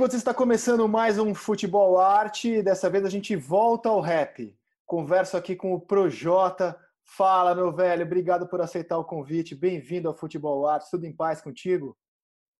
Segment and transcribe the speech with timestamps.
[0.00, 2.62] amigos, está começando mais um Futebol Arte.
[2.62, 4.56] Dessa vez a gente volta ao rap.
[4.86, 6.74] Converso aqui com o Projota.
[7.04, 9.54] Fala, meu velho, obrigado por aceitar o convite.
[9.54, 10.90] Bem-vindo ao Futebol Arte.
[10.90, 11.98] Tudo em paz contigo?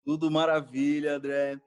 [0.04, 1.58] Tudo maravilha, André.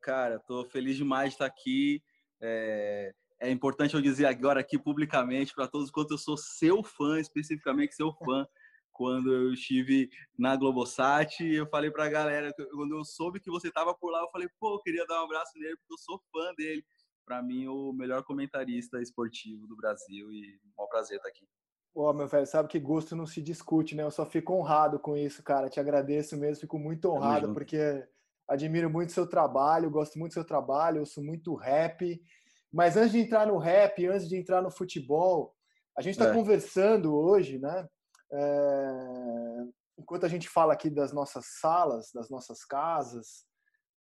[0.00, 2.00] Cara, tô feliz demais de estar aqui.
[2.40, 7.18] É, é importante eu dizer agora aqui publicamente para todos quanto eu sou seu fã,
[7.18, 8.46] especificamente seu fã
[8.96, 13.68] quando eu estive na Globosat, eu falei para a galera, quando eu soube que você
[13.68, 16.18] estava por lá, eu falei, pô, eu queria dar um abraço nele, porque eu sou
[16.32, 16.82] fã dele.
[17.26, 21.46] Para mim, o melhor comentarista esportivo do Brasil e é um prazer estar aqui.
[21.92, 24.02] Pô, meu velho, sabe que gosto não se discute, né?
[24.02, 25.68] Eu só fico honrado com isso, cara.
[25.68, 28.06] Te agradeço mesmo, fico muito honrado, porque
[28.48, 32.18] admiro muito seu trabalho, gosto muito do seu trabalho, eu sou muito rap.
[32.72, 35.54] Mas antes de entrar no rap, antes de entrar no futebol,
[35.96, 36.32] a gente está é.
[36.32, 37.86] conversando hoje, né?
[38.32, 39.64] É,
[39.98, 43.44] enquanto a gente fala aqui das nossas salas, das nossas casas,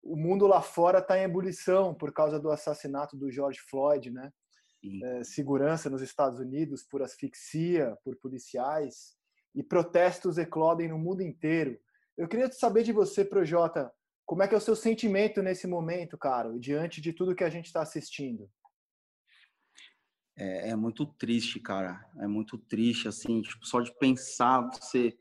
[0.03, 4.31] o mundo lá fora está em ebulição por causa do assassinato do George Floyd, né?
[5.03, 9.17] É, segurança nos Estados Unidos por asfixia, por policiais
[9.55, 11.79] e protestos eclodem no mundo inteiro.
[12.19, 13.91] Eu queria saber de você, Projota,
[14.27, 17.49] como é que é o seu sentimento nesse momento, cara, diante de tudo que a
[17.49, 18.51] gente está assistindo?
[20.37, 22.05] É, é, muito triste, cara.
[22.19, 25.17] É muito triste, assim, tipo, só de pensar você.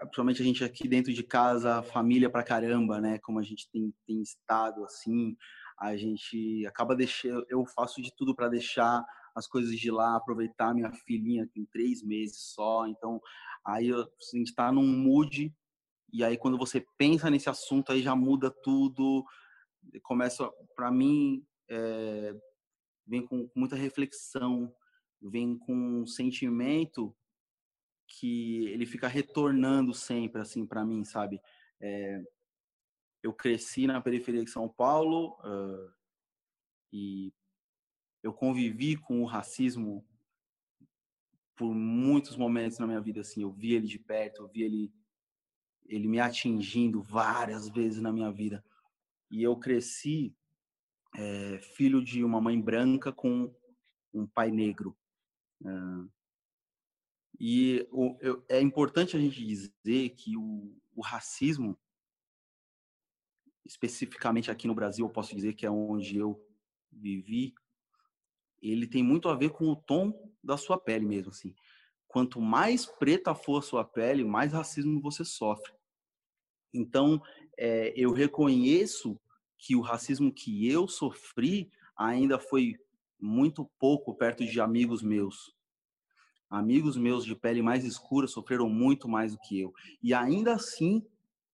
[0.00, 3.18] Principalmente a gente aqui dentro de casa, família pra caramba, né?
[3.20, 5.36] Como a gente tem, tem estado, assim,
[5.78, 7.44] a gente acaba deixando.
[7.48, 12.02] Eu faço de tudo para deixar as coisas de lá, aproveitar minha filhinha tem três
[12.02, 12.86] meses só.
[12.86, 13.20] Então,
[13.64, 15.54] aí a gente tá num mood,
[16.12, 19.24] e aí quando você pensa nesse assunto, aí já muda tudo.
[20.02, 22.34] Começa, para mim, é,
[23.08, 24.72] vem com muita reflexão,
[25.20, 27.16] vem com um sentimento
[28.06, 31.40] que ele fica retornando sempre assim para mim, sabe?
[31.80, 32.22] É,
[33.22, 35.92] eu cresci na periferia de São Paulo uh,
[36.92, 37.32] e
[38.22, 40.06] eu convivi com o racismo
[41.56, 44.92] por muitos momentos na minha vida assim eu vi ele de perto eu vi ele
[45.86, 48.64] ele me atingindo várias vezes na minha vida
[49.30, 50.36] e eu cresci
[51.16, 53.54] é, filho de uma mãe branca com
[54.12, 54.96] um pai negro.
[55.60, 56.10] Uh,
[57.38, 61.78] e o, eu, é importante a gente dizer que o, o, racismo,
[63.64, 66.44] especificamente aqui no Brasil, eu posso dizer que é onde eu
[66.90, 67.54] vivi,
[68.60, 71.54] ele tem muito a ver com o tom da sua pele mesmo, assim.
[72.08, 75.72] Quanto mais preta for a sua pele, mais racismo você sofre.
[76.74, 77.22] Então,
[77.56, 79.20] é, eu reconheço
[79.58, 82.76] que o racismo que eu sofri ainda foi
[83.20, 85.54] muito pouco perto de amigos meus.
[86.48, 89.74] Amigos meus de pele mais escura sofreram muito mais do que eu.
[90.02, 91.04] E ainda assim,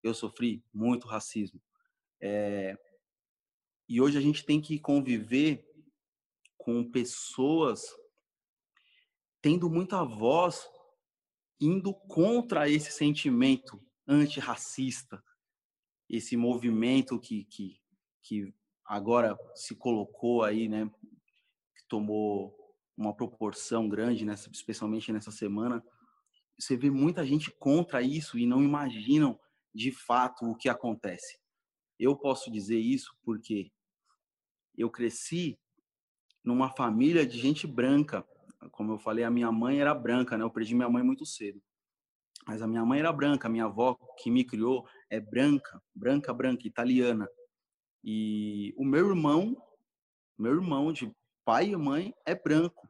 [0.03, 1.59] eu sofri muito racismo.
[2.21, 2.77] É...
[3.89, 5.67] E hoje a gente tem que conviver
[6.57, 7.83] com pessoas
[9.41, 10.67] tendo muita voz
[11.59, 15.23] indo contra esse sentimento antirracista,
[16.09, 17.79] esse movimento que, que,
[18.25, 18.53] que
[18.83, 20.89] agora se colocou aí, né,
[21.77, 22.55] que tomou
[22.97, 25.83] uma proporção grande, nessa, especialmente nessa semana,
[26.57, 29.39] você vê muita gente contra isso e não imaginam
[29.73, 31.37] de fato o que acontece.
[31.99, 33.71] Eu posso dizer isso porque
[34.77, 35.59] eu cresci
[36.43, 38.25] numa família de gente branca.
[38.71, 40.43] Como eu falei, a minha mãe era branca, né?
[40.43, 41.61] Eu perdi minha mãe muito cedo.
[42.47, 46.33] Mas a minha mãe era branca, a minha avó que me criou é branca, branca,
[46.33, 47.27] branca, italiana.
[48.07, 49.57] E o meu irmão,
[50.37, 51.11] meu irmão de
[51.43, 52.87] pai e mãe é branco.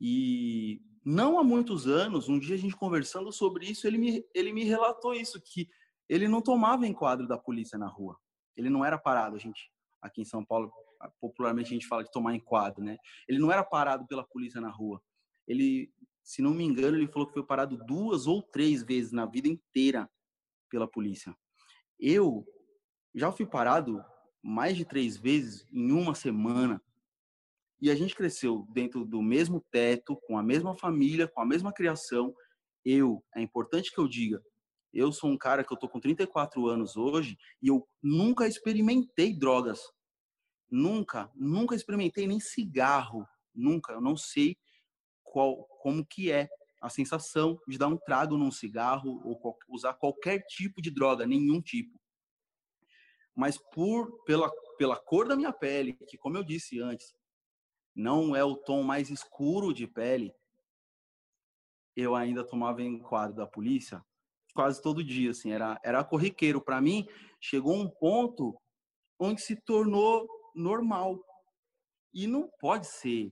[0.00, 4.52] E não há muitos anos, um dia a gente conversando sobre isso, ele me, ele
[4.52, 5.68] me relatou isso, que
[6.08, 8.16] ele não tomava enquadro da polícia na rua.
[8.56, 10.72] Ele não era parado, a gente, aqui em São Paulo,
[11.20, 12.96] popularmente a gente fala de tomar enquadro, né?
[13.26, 15.02] Ele não era parado pela polícia na rua.
[15.48, 15.92] Ele,
[16.22, 19.48] se não me engano, ele falou que foi parado duas ou três vezes na vida
[19.48, 20.08] inteira
[20.70, 21.36] pela polícia.
[21.98, 22.46] Eu
[23.16, 24.04] já fui parado
[24.42, 26.80] mais de três vezes em uma semana.
[27.80, 31.72] E a gente cresceu dentro do mesmo teto, com a mesma família, com a mesma
[31.72, 32.34] criação.
[32.84, 34.42] Eu, é importante que eu diga,
[34.92, 39.34] eu sou um cara que eu tô com 34 anos hoje e eu nunca experimentei
[39.34, 39.80] drogas.
[40.70, 43.92] Nunca, nunca experimentei nem cigarro, nunca.
[43.92, 44.56] Eu não sei
[45.22, 46.48] qual, como que é
[46.82, 51.62] a sensação de dar um trago num cigarro ou usar qualquer tipo de droga, nenhum
[51.62, 51.98] tipo
[53.36, 57.14] mas por pela, pela cor da minha pele, que como eu disse antes,
[57.94, 60.34] não é o tom mais escuro de pele,
[61.94, 64.04] eu ainda tomava enquadro da polícia
[64.56, 66.60] quase todo dia, assim, era, era corriqueiro.
[66.60, 67.06] Para mim,
[67.38, 68.58] chegou um ponto
[69.18, 71.22] onde se tornou normal.
[72.12, 73.30] E não pode ser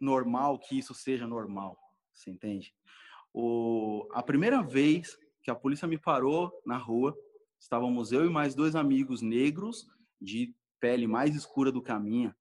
[0.00, 1.76] normal que isso seja normal,
[2.14, 2.72] você entende?
[3.34, 7.16] O, a primeira vez que a polícia me parou na rua,
[7.58, 9.86] estávamos eu e mais dois amigos negros
[10.20, 12.36] de pele mais escura do que a minha.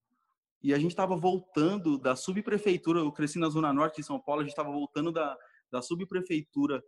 [0.62, 4.42] E a gente estava voltando da subprefeitura, eu cresci na zona norte de São Paulo,
[4.42, 5.38] a gente estava voltando da,
[5.72, 6.84] da subprefeitura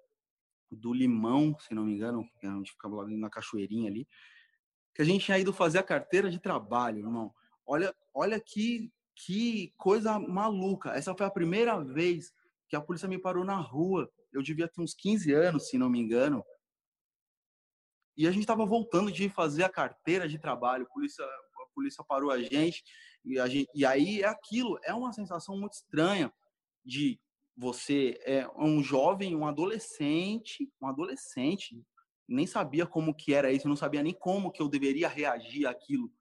[0.72, 4.08] do Limão, se não me engano, a gente ficava ali na cachoeirinha ali,
[4.94, 7.34] que a gente tinha ido fazer a carteira de trabalho, irmão.
[7.66, 10.92] Olha, olha que, que coisa maluca.
[10.92, 12.34] Essa foi a primeira vez
[12.68, 14.10] que a polícia me parou na rua.
[14.34, 16.44] Eu devia ter uns 15 anos, se não me engano.
[18.18, 20.86] E a gente estava voltando de fazer a carteira de trabalho.
[20.86, 22.84] A polícia, a polícia parou a gente
[23.24, 23.70] e, a gente.
[23.76, 24.80] e aí é aquilo.
[24.84, 26.34] É uma sensação muito estranha
[26.84, 27.20] de
[27.56, 31.82] você é um jovem, um adolescente, um adolescente,
[32.28, 36.12] nem sabia como que era isso, não sabia nem como que eu deveria reagir àquilo.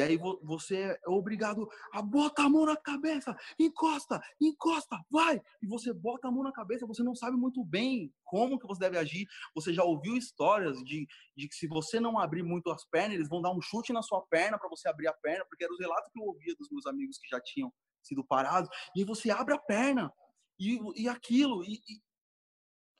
[0.00, 5.38] E aí você é obrigado a botar a mão na cabeça, encosta, encosta, vai!
[5.60, 8.80] E você bota a mão na cabeça, você não sabe muito bem como que você
[8.80, 9.26] deve agir.
[9.54, 11.06] Você já ouviu histórias de,
[11.36, 14.00] de que se você não abrir muito as pernas, eles vão dar um chute na
[14.00, 16.70] sua perna para você abrir a perna, porque era os relatos que eu ouvia dos
[16.70, 17.70] meus amigos que já tinham
[18.02, 18.70] sido parados.
[18.96, 20.10] E você abre a perna,
[20.58, 21.62] e, e aquilo.
[21.62, 22.02] E, e...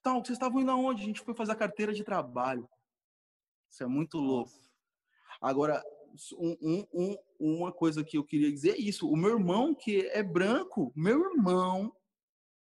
[0.00, 1.02] Então, vocês estavam indo aonde?
[1.02, 2.68] A gente foi fazer a carteira de trabalho.
[3.70, 4.52] Isso é muito louco.
[5.40, 5.82] Agora,
[6.38, 7.16] um, um, um,
[7.58, 9.08] uma coisa que eu queria dizer é isso.
[9.08, 11.94] O meu irmão, que é branco, meu irmão,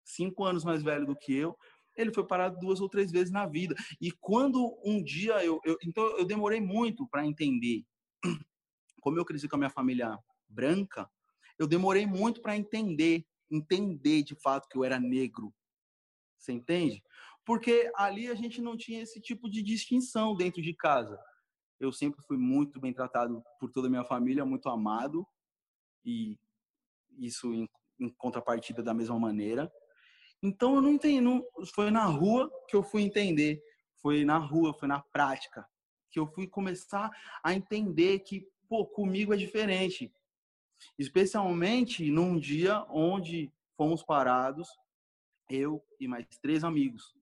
[0.04, 1.56] cinco anos mais velho do que eu,
[1.96, 3.74] ele foi parado duas ou três vezes na vida.
[4.00, 5.60] E quando um dia eu.
[5.64, 7.84] eu então, eu demorei muito para entender.
[9.00, 10.18] Como eu cresci com a minha família
[10.48, 11.08] branca,
[11.58, 15.54] eu demorei muito para entender entender de fato que eu era negro.
[16.38, 17.02] Você entende?
[17.44, 21.18] Porque ali a gente não tinha esse tipo de distinção dentro de casa.
[21.84, 25.26] Eu sempre fui muito bem tratado por toda a minha família, muito amado,
[26.04, 26.38] e
[27.18, 27.68] isso em,
[28.00, 29.70] em contrapartida da mesma maneira.
[30.42, 31.44] Então eu não entendi, não,
[31.74, 33.62] foi na rua que eu fui entender,
[33.96, 35.68] foi na rua, foi na prática
[36.10, 37.10] que eu fui começar
[37.42, 40.14] a entender que, pô, comigo é diferente.
[40.96, 44.68] Especialmente num dia onde fomos parados,
[45.50, 47.16] eu e mais três amigos.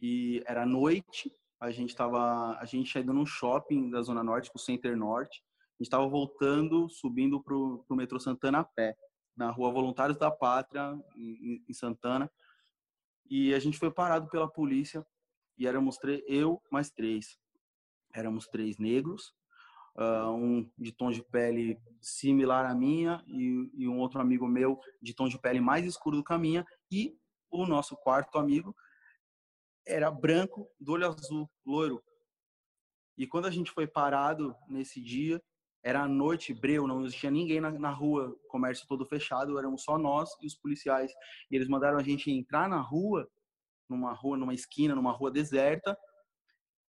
[0.00, 4.58] E era noite, a gente estava a gente chegando no shopping da Zona Norte, o
[4.58, 5.42] Center Norte.
[5.42, 8.96] A gente estava voltando, subindo para o metrô Santana a pé,
[9.36, 12.30] na rua Voluntários da Pátria, em, em Santana.
[13.28, 15.06] E a gente foi parado pela polícia
[15.56, 17.38] e éramos três, eu mais três.
[18.14, 19.34] Éramos três negros,
[19.96, 24.80] uh, um de tom de pele similar à minha e, e, um outro amigo meu
[25.02, 27.18] de tom de pele mais escuro do que a minha e
[27.50, 28.74] o nosso quarto amigo
[29.88, 32.02] era branco, do olho azul, loiro.
[33.16, 35.42] E quando a gente foi parado nesse dia,
[35.82, 39.98] era a noite, breu, não existia ninguém na, na rua, comércio todo fechado, éramos só
[39.98, 41.12] nós e os policiais.
[41.50, 43.28] E eles mandaram a gente entrar na rua,
[43.88, 45.98] numa rua, numa esquina, numa rua deserta,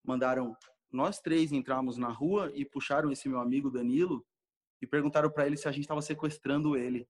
[0.03, 0.57] mandaram
[0.93, 4.25] nós três entramos na rua e puxaram esse meu amigo Danilo
[4.81, 7.09] e perguntaram para ele se a gente estava sequestrando ele.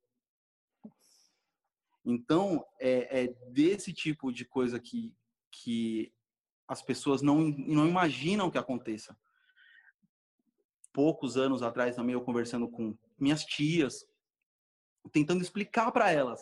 [2.02, 5.14] Então, é, é, desse tipo de coisa que,
[5.62, 6.12] que
[6.66, 9.16] as pessoas não, não imaginam que aconteça.
[10.92, 14.06] Poucos anos atrás também eu conversando com minhas tias,
[15.12, 16.40] tentando explicar para elas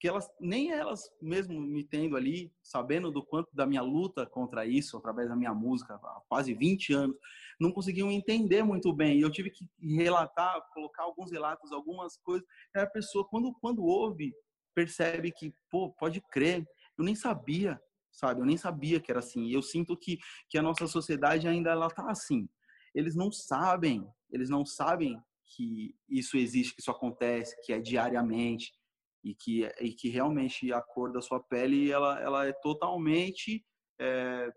[0.00, 4.64] que elas nem elas mesmo me tendo ali, sabendo do quanto da minha luta contra
[4.64, 7.16] isso através da minha música há quase 20 anos,
[7.60, 9.18] não conseguiam entender muito bem.
[9.18, 12.48] E eu tive que relatar, colocar alguns relatos, algumas coisas.
[12.74, 14.34] E a pessoa quando quando ouve,
[14.74, 17.78] percebe que, pô, pode crer, eu nem sabia,
[18.12, 18.40] sabe?
[18.40, 19.44] Eu nem sabia que era assim.
[19.44, 22.48] E eu sinto que que a nossa sociedade ainda ela tá assim.
[22.94, 28.72] Eles não sabem, eles não sabem que isso existe, que isso acontece, que é diariamente
[29.22, 33.64] e que, e que realmente a cor da sua pele ela, ela é totalmente
[33.98, 34.50] é,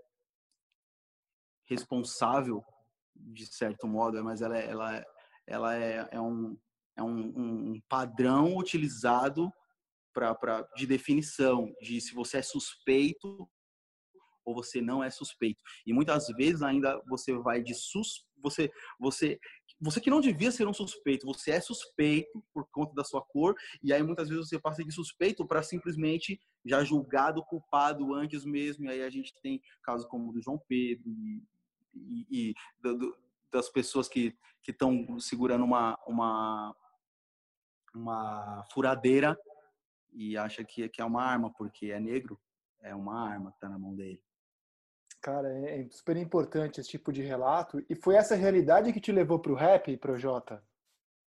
[1.65, 2.63] responsável
[3.15, 5.05] de certo modo, mas ela, é, ela,
[5.47, 6.57] ela é, é, um,
[6.95, 9.51] é um, um padrão utilizado
[10.13, 13.49] pra, pra, de definição de se você é suspeito
[14.45, 15.63] ou você não é suspeito.
[15.85, 19.39] E muitas vezes ainda você vai de sus, você você
[19.79, 23.53] você que não devia ser um suspeito, você é suspeito por conta da sua cor,
[23.81, 28.85] e aí muitas vezes você passa de suspeito para simplesmente já julgado culpado antes mesmo,
[28.85, 31.43] e aí a gente tem casos como o do João Pedro e,
[31.93, 33.17] e, e do,
[33.51, 34.33] das pessoas que
[34.65, 36.75] estão segurando uma, uma,
[37.93, 39.37] uma furadeira
[40.13, 42.39] e acha que, que é uma arma porque é negro,
[42.81, 44.21] é uma arma que está na mão dele.
[45.21, 47.83] Cara, é, é super importante esse tipo de relato.
[47.89, 50.61] E foi essa realidade que te levou para o rap, Projota?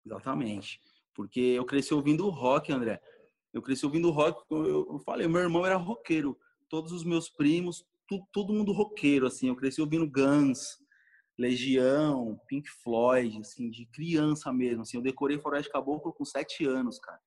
[0.06, 0.82] Exatamente.
[1.14, 3.00] Porque eu cresci ouvindo rock, André.
[3.54, 4.44] Eu cresci ouvindo rock.
[4.50, 6.38] Eu falei, meu irmão era roqueiro.
[6.68, 9.48] Todos os meus primos, tu, todo mundo roqueiro, assim.
[9.48, 10.80] Eu cresci ouvindo Guns,
[11.38, 14.84] Legião, Pink Floyd, assim, de criança mesmo.
[14.84, 17.20] Assim, eu decorei Floresta Caboclo com sete anos, cara.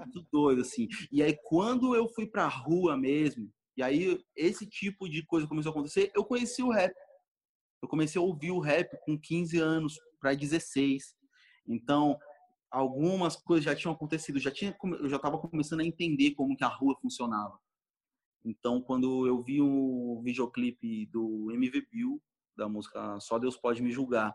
[0.00, 0.88] Muito doido, assim.
[1.12, 5.70] E aí, quando eu fui pra rua mesmo, e aí, esse tipo de coisa começou
[5.70, 6.10] a acontecer.
[6.14, 6.94] Eu conheci o rap.
[7.82, 11.14] Eu comecei a ouvir o rap com 15 anos para 16.
[11.68, 12.18] Então,
[12.70, 14.40] algumas coisas já tinham acontecido.
[14.40, 17.58] Já tinha, eu já estava começando a entender como que a rua funcionava.
[18.44, 22.22] Então, quando eu vi o videoclipe do MV Bill,
[22.56, 24.34] da música Só Deus Pode Me Julgar,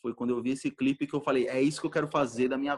[0.00, 2.48] foi quando eu vi esse clipe que eu falei: é isso que eu quero fazer
[2.48, 2.76] da minha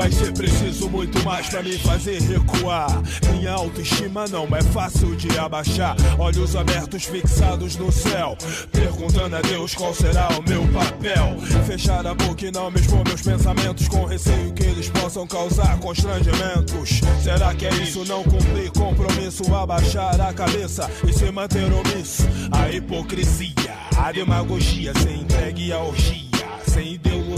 [0.00, 3.02] Vai ser preciso muito mais para me fazer recuar.
[3.34, 5.94] Minha autoestima não é fácil de abaixar.
[6.18, 8.34] Olhos abertos fixados no céu,
[8.72, 11.38] perguntando a Deus qual será o meu papel.
[11.66, 15.78] Fechar a boca e não me expor meus pensamentos, com receio que eles possam causar
[15.80, 17.02] constrangimentos.
[17.22, 18.02] Será que é isso?
[18.06, 22.22] Não cumprir compromisso, abaixar a cabeça e se manter omisso?
[22.50, 26.24] A hipocrisia, a demagogia, se entregue à orgia,
[26.64, 27.29] sem ideologia.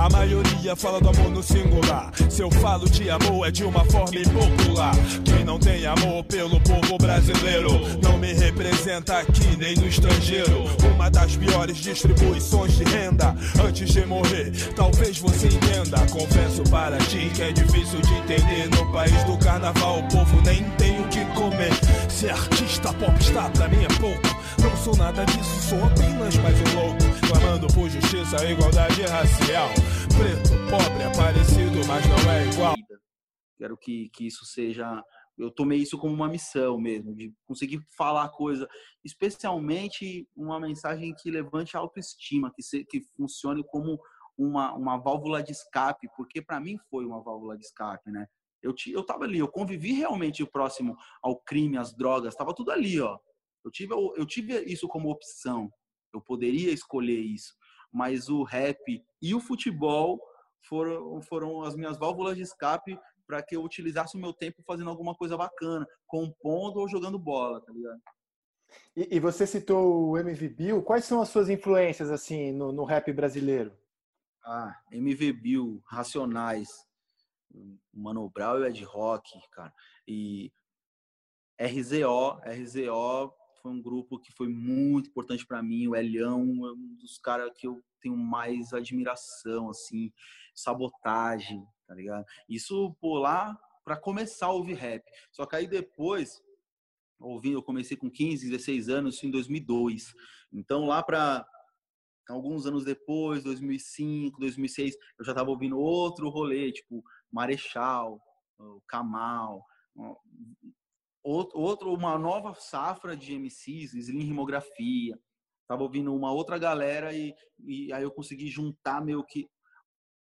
[0.00, 2.10] A maioria fala do amor no singular.
[2.30, 4.94] Se eu falo de amor é de uma forma impopular.
[5.22, 7.68] Quem não tem amor pelo povo brasileiro
[8.02, 10.64] não me representa aqui nem no estrangeiro.
[10.94, 14.50] Uma das piores distribuições de renda antes de morrer.
[14.74, 15.98] Talvez você entenda.
[16.10, 18.70] Confesso para ti que é difícil de entender.
[18.70, 21.74] No país do carnaval o povo nem tem o que comer.
[22.08, 24.34] Ser artista pop está pra mim é pouco.
[24.62, 26.99] Não sou nada disso, sou apenas mais um louco.
[27.30, 29.68] Clamando por justiça e igualdade racial.
[30.18, 32.74] Preto, pobre, é parecido, mas não é igual.
[33.56, 35.00] Quero que, que isso seja.
[35.38, 38.68] Eu tomei isso como uma missão mesmo, de conseguir falar coisa,
[39.04, 44.00] especialmente uma mensagem que levante a autoestima, que, se, que funcione como
[44.36, 48.26] uma, uma válvula de escape, porque para mim foi uma válvula de escape, né?
[48.60, 53.00] Eu, eu tava ali, eu convivi realmente próximo ao crime, às drogas, tava tudo ali,
[53.00, 53.16] ó.
[53.64, 55.70] Eu tive, eu tive isso como opção.
[56.12, 57.54] Eu poderia escolher isso.
[57.92, 60.20] Mas o rap e o futebol
[60.68, 64.90] foram, foram as minhas válvulas de escape para que eu utilizasse o meu tempo fazendo
[64.90, 68.00] alguma coisa bacana, compondo ou jogando bola, tá ligado?
[68.96, 70.82] E, e você citou o MV Bill.
[70.82, 73.76] Quais são as suas influências assim no, no rap brasileiro?
[74.44, 76.68] Ah, MV Bill, Racionais,
[77.92, 79.72] Mano Brown e Ed Rock, cara.
[80.06, 80.52] E
[81.60, 85.86] RZO, RZO foi um grupo que foi muito importante para mim.
[85.86, 90.12] O Elião é um dos caras que eu tenho mais admiração, assim,
[90.54, 92.24] sabotagem, tá ligado?
[92.48, 95.04] Isso por lá para começar a ouvir rap.
[95.30, 96.42] Só que aí depois,
[97.18, 100.14] ouvindo, eu comecei com 15, 16 anos, isso em 2002.
[100.52, 101.46] Então lá para
[102.28, 108.20] alguns anos depois, 2005, 2006, eu já tava ouvindo outro rolê, tipo Marechal,
[108.86, 109.64] Kamal,
[111.22, 115.18] outro, uma nova safra de MCs, Slim Rimografia.
[115.68, 119.48] Tava ouvindo uma outra galera e, e aí eu consegui juntar meio que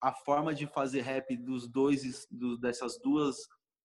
[0.01, 3.35] a forma de fazer rap dos dois, do, dessas duas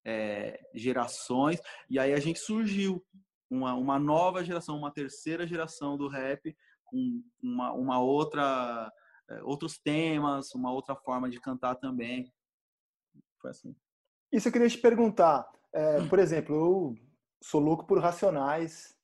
[0.04, 1.60] é, gerações.
[1.88, 3.04] E aí a gente surgiu
[3.48, 8.90] uma, uma nova geração, uma terceira geração do rap com uma, uma outra
[9.30, 12.32] é, outros temas, uma outra forma de cantar também.
[13.40, 13.74] Foi assim.
[14.32, 15.48] Isso eu queria te perguntar.
[15.72, 16.94] É, por exemplo, eu
[17.42, 18.94] sou louco por Racionais,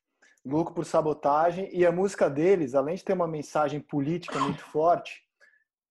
[0.44, 5.26] louco por Sabotagem, e a música deles, além de ter uma mensagem política muito forte,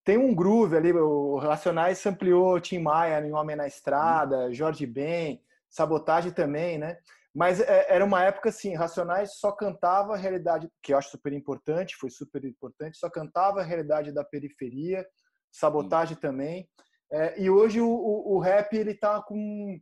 [0.03, 0.93] tem um groove ali.
[0.93, 6.97] O Racionais ampliou Tim Maia em Homem na Estrada, Jorge Ben, Sabotagem também, né?
[7.33, 11.33] Mas é, era uma época assim, Racionais só cantava a realidade, que eu acho super
[11.33, 15.05] importante, foi super importante, só cantava a realidade da periferia,
[15.51, 16.69] Sabotagem também.
[17.11, 19.77] É, e hoje o, o, o rap ele tá com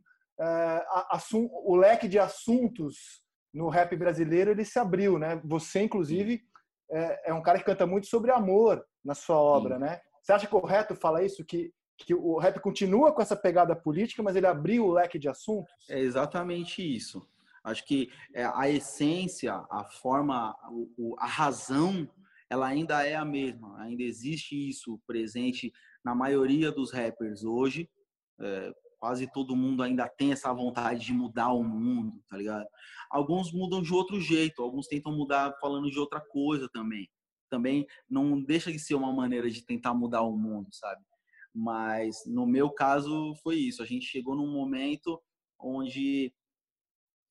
[1.64, 3.22] o leque de assuntos
[3.52, 5.40] no rap brasileiro ele se abriu, né?
[5.44, 6.42] Você, inclusive,
[6.90, 9.82] é, é um cara que canta muito sobre amor na sua obra, Sim.
[9.82, 10.00] né?
[10.20, 14.36] Você acha correto falar isso que que o rap continua com essa pegada política, mas
[14.36, 15.72] ele abriu o leque de assuntos?
[15.88, 17.26] É exatamente isso.
[17.62, 20.54] Acho que é, a essência, a forma,
[21.18, 22.08] a razão,
[22.50, 23.80] ela ainda é a mesma.
[23.80, 25.72] Ainda existe isso presente
[26.04, 27.88] na maioria dos rappers hoje.
[28.40, 28.72] É,
[29.04, 32.66] quase todo mundo ainda tem essa vontade de mudar o mundo, tá ligado?
[33.10, 37.06] Alguns mudam de outro jeito, alguns tentam mudar falando de outra coisa também.
[37.50, 41.04] Também não deixa de ser uma maneira de tentar mudar o mundo, sabe?
[41.54, 43.82] Mas no meu caso foi isso.
[43.82, 45.22] A gente chegou num momento
[45.60, 46.32] onde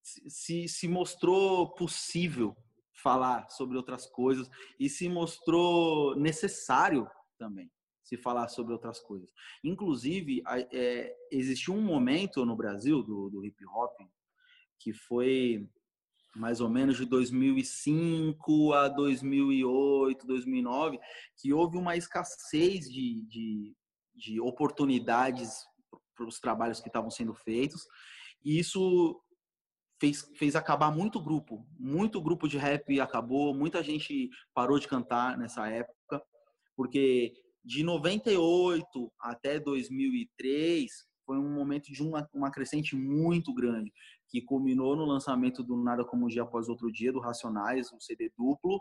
[0.03, 2.55] se, se mostrou possível
[3.01, 4.47] falar sobre outras coisas
[4.79, 7.67] e se mostrou necessário também
[8.03, 9.31] se falar sobre outras coisas.
[9.63, 13.93] Inclusive, é, existiu um momento no Brasil do, do hip hop
[14.79, 15.67] que foi
[16.35, 20.99] mais ou menos de 2005 a 2008, 2009,
[21.37, 23.75] que houve uma escassez de, de,
[24.15, 25.63] de oportunidades
[26.15, 27.85] para os trabalhos que estavam sendo feitos.
[28.43, 29.21] E isso
[29.99, 31.65] fez, fez acabar muito grupo.
[31.79, 36.21] Muito grupo de rap acabou, muita gente parou de cantar nessa época,
[36.75, 37.33] porque
[37.63, 40.91] de 98 até 2003
[41.25, 43.91] foi um momento de uma, uma crescente muito grande,
[44.27, 47.99] que culminou no lançamento do Nada Como um Dia Após Outro Dia, do Racionais, um
[47.99, 48.79] CD duplo,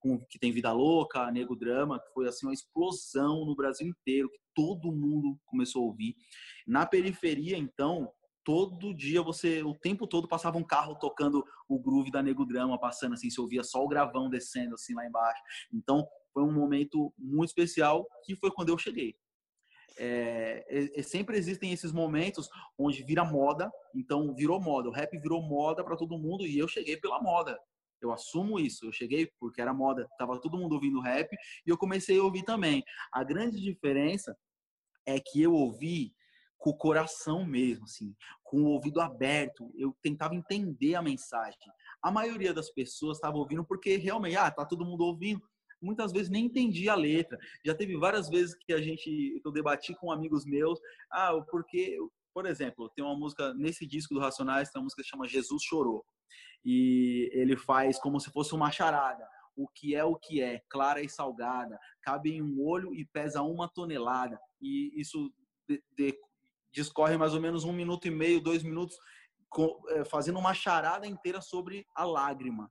[0.00, 4.30] com, que tem Vida Louca, Nego Drama, que foi assim uma explosão no Brasil inteiro,
[4.30, 6.16] que todo mundo começou a ouvir.
[6.66, 8.10] Na periferia, então,
[8.44, 12.78] todo dia você, o tempo todo passava um carro tocando o groove da Nego Drama,
[12.78, 15.40] passando assim, você ouvia só o gravão descendo assim lá embaixo.
[15.72, 19.14] Então, foi um momento muito especial que foi quando eu cheguei.
[19.98, 20.64] É,
[20.96, 22.48] é, sempre existem esses momentos
[22.78, 26.66] onde vira moda, então virou moda, o rap virou moda para todo mundo e eu
[26.66, 27.58] cheguei pela moda.
[28.02, 28.84] Eu assumo isso.
[28.84, 31.32] Eu cheguei porque era moda, tava todo mundo ouvindo rap
[31.64, 32.82] e eu comecei a ouvir também.
[33.12, 34.36] A grande diferença
[35.06, 36.12] é que eu ouvi
[36.58, 39.72] com o coração mesmo, assim, com o ouvido aberto.
[39.76, 41.58] Eu tentava entender a mensagem.
[42.02, 45.42] A maioria das pessoas estava ouvindo porque realmente, ah, tá todo mundo ouvindo.
[45.82, 47.38] Muitas vezes nem entendia a letra.
[47.64, 50.78] Já teve várias vezes que a gente, eu debati com amigos meus,
[51.10, 51.98] ah, porque,
[52.32, 55.62] por exemplo, tem uma música nesse disco do Racionais, tem uma música que chama Jesus
[55.62, 56.04] Chorou
[56.64, 59.28] e ele faz como se fosse uma charada.
[59.54, 63.42] O que é o que é, clara e salgada, cabe em um olho e pesa
[63.42, 64.40] uma tonelada.
[64.60, 65.30] E isso
[65.68, 66.18] de, de,
[66.72, 68.96] discorre mais ou menos um minuto e meio, dois minutos,
[69.50, 72.70] com, é, fazendo uma charada inteira sobre a lágrima.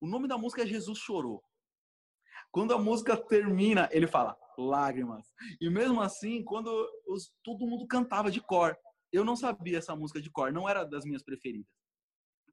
[0.00, 1.42] O nome da música é Jesus Chorou.
[2.50, 5.26] Quando a música termina, ele fala lágrimas.
[5.60, 6.68] E mesmo assim, quando
[7.06, 8.76] os, todo mundo cantava de cor,
[9.12, 11.78] eu não sabia essa música de cor, não era das minhas preferidas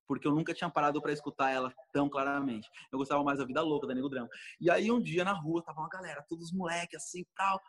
[0.08, 2.70] porque eu nunca tinha parado para escutar ela tão claramente.
[2.92, 4.30] Eu gostava mais da Vida Louca, da Nego Drama.
[4.60, 7.60] E aí um dia na rua tava uma galera, todos os moleques assim, tal,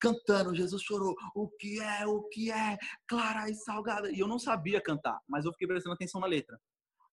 [0.00, 4.10] cantando, Jesus chorou, o que é, o que é, clara e salgada.
[4.10, 6.58] E eu não sabia cantar, mas eu fiquei prestando atenção na letra.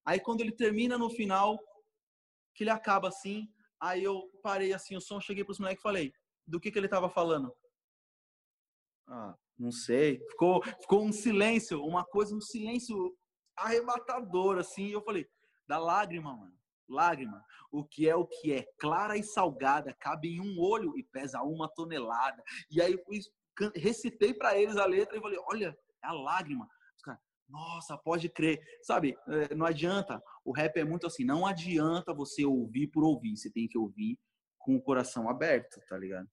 [0.06, 1.60] Aí quando ele termina no final,
[2.56, 3.48] que ele acaba assim,
[3.82, 6.14] aí eu parei assim o som, cheguei pros moleques e falei,
[6.46, 7.54] do que que ele tava falando?
[9.08, 10.20] Ah, não sei.
[10.30, 13.18] Ficou, ficou um silêncio, uma coisa, um silêncio
[13.58, 14.86] arrebatador, assim.
[14.86, 15.28] E eu falei,
[15.68, 16.56] da lágrima, mano.
[16.88, 17.44] Lágrima.
[17.72, 18.66] O que é o que é?
[18.78, 22.44] Clara e salgada, cabe em um olho e pesa uma tonelada.
[22.70, 22.98] E aí
[23.76, 26.68] recitei para eles a letra e falei, olha, é a lágrima.
[27.52, 28.62] Nossa, pode crer.
[28.82, 30.22] Sabe, é, não adianta.
[30.44, 33.36] O rap é muito assim, não adianta você ouvir por ouvir.
[33.36, 34.18] Você tem que ouvir
[34.58, 36.28] com o coração aberto, tá ligado?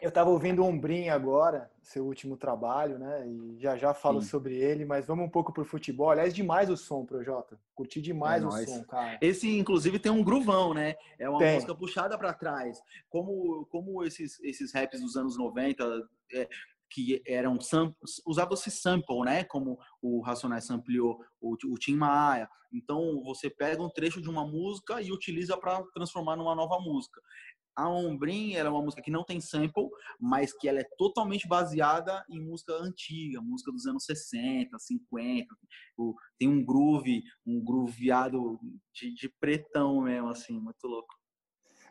[0.00, 3.28] Eu estava ouvindo Ombrim agora, seu último trabalho, né?
[3.28, 4.28] E já já falo Sim.
[4.28, 6.08] sobre ele, mas vamos um pouco pro futebol.
[6.08, 7.60] Aliás, demais o som, Projota.
[7.74, 9.18] Curti demais é o som, cara.
[9.20, 10.94] Esse, inclusive, tem um gruvão, né?
[11.18, 11.54] É uma tem.
[11.54, 12.82] música puxada para trás.
[13.10, 15.84] Como, como esses, esses raps dos anos 90,
[16.32, 16.48] é,
[16.90, 17.58] que eram
[18.26, 19.44] usava-se sample, né?
[19.44, 22.48] Como o Racionais ampliou o, o Tim Maia.
[22.72, 27.20] Então você pega um trecho de uma música e utiliza para transformar numa nova música.
[27.76, 29.88] A Ombrim ela é uma música que não tem sample,
[30.20, 35.46] mas que ela é totalmente baseada em música antiga, música dos anos 60, 50.
[36.38, 38.58] Tem um groove, um grooveado
[38.92, 41.19] de, de pretão mesmo, assim, muito louco.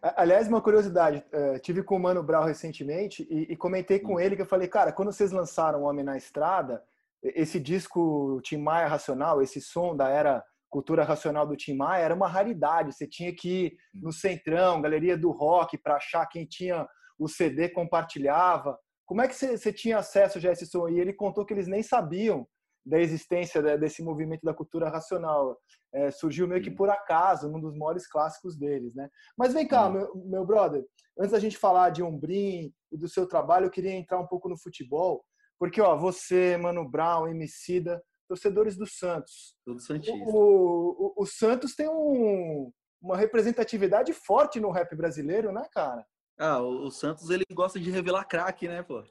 [0.01, 4.35] Aliás, uma curiosidade, uh, tive com o Mano Brown recentemente e, e comentei com ele
[4.35, 6.81] que eu falei, cara, quando vocês lançaram Homem na Estrada,
[7.21, 12.15] esse disco Tim Maia Racional, esse som da era cultura racional do Tim Maia era
[12.15, 12.93] uma raridade.
[12.93, 17.69] Você tinha que ir no Centrão, Galeria do Rock, para achar quem tinha o CD
[17.69, 18.77] compartilhava.
[19.05, 20.87] Como é que você, você, tinha acesso já a esse som?
[20.87, 22.47] E ele contou que eles nem sabiam
[22.89, 25.57] da existência desse movimento da cultura racional.
[25.93, 29.09] É, surgiu meio que por acaso, num dos maiores clássicos deles, né?
[29.37, 30.83] Mas vem cá, meu, meu brother,
[31.17, 34.49] antes da gente falar de Ombrim e do seu trabalho, eu queria entrar um pouco
[34.49, 35.23] no futebol,
[35.59, 39.55] porque ó, você, Mano Brown, Emicida, torcedores do Santos.
[39.65, 40.17] Tudo Santista.
[40.25, 42.71] O, o, o Santos tem um,
[43.01, 46.05] uma representatividade forte no rap brasileiro, né, cara?
[46.39, 49.03] Ah, o, o Santos ele gosta de revelar craque, né, pô?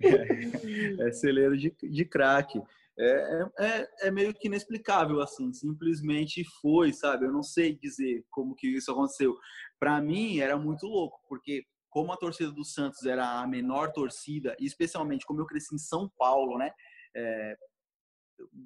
[0.00, 0.06] é,
[1.08, 2.62] é celeiro de, de craque.
[2.98, 7.26] É, é, é, meio que inexplicável, assim, simplesmente foi, sabe?
[7.26, 9.36] Eu não sei dizer como que isso aconteceu.
[9.78, 14.56] Para mim era muito louco, porque como a torcida do Santos era a menor torcida,
[14.60, 16.70] e especialmente como eu cresci em São Paulo, né?
[17.14, 17.56] É,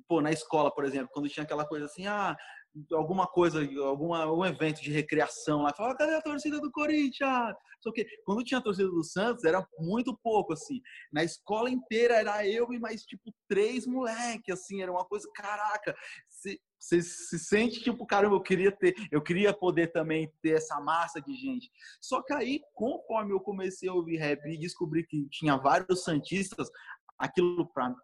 [0.07, 2.37] pô, na escola, por exemplo, quando tinha aquela coisa assim, ah,
[2.92, 7.54] alguma coisa, alguma, um evento de recreação lá, falava, cadê a torcida do Corinthians?
[7.80, 10.80] Só que quando tinha a torcida do Santos, era muito pouco, assim.
[11.12, 15.94] Na escola inteira era eu e mais, tipo, três moleques, assim, era uma coisa, caraca,
[16.80, 21.20] você se sente tipo, caramba, eu queria ter, eu queria poder também ter essa massa
[21.20, 21.70] de gente.
[22.00, 26.70] Só que aí, conforme eu comecei a ouvir rap e descobri que tinha vários santistas,
[27.20, 27.94] aquilo para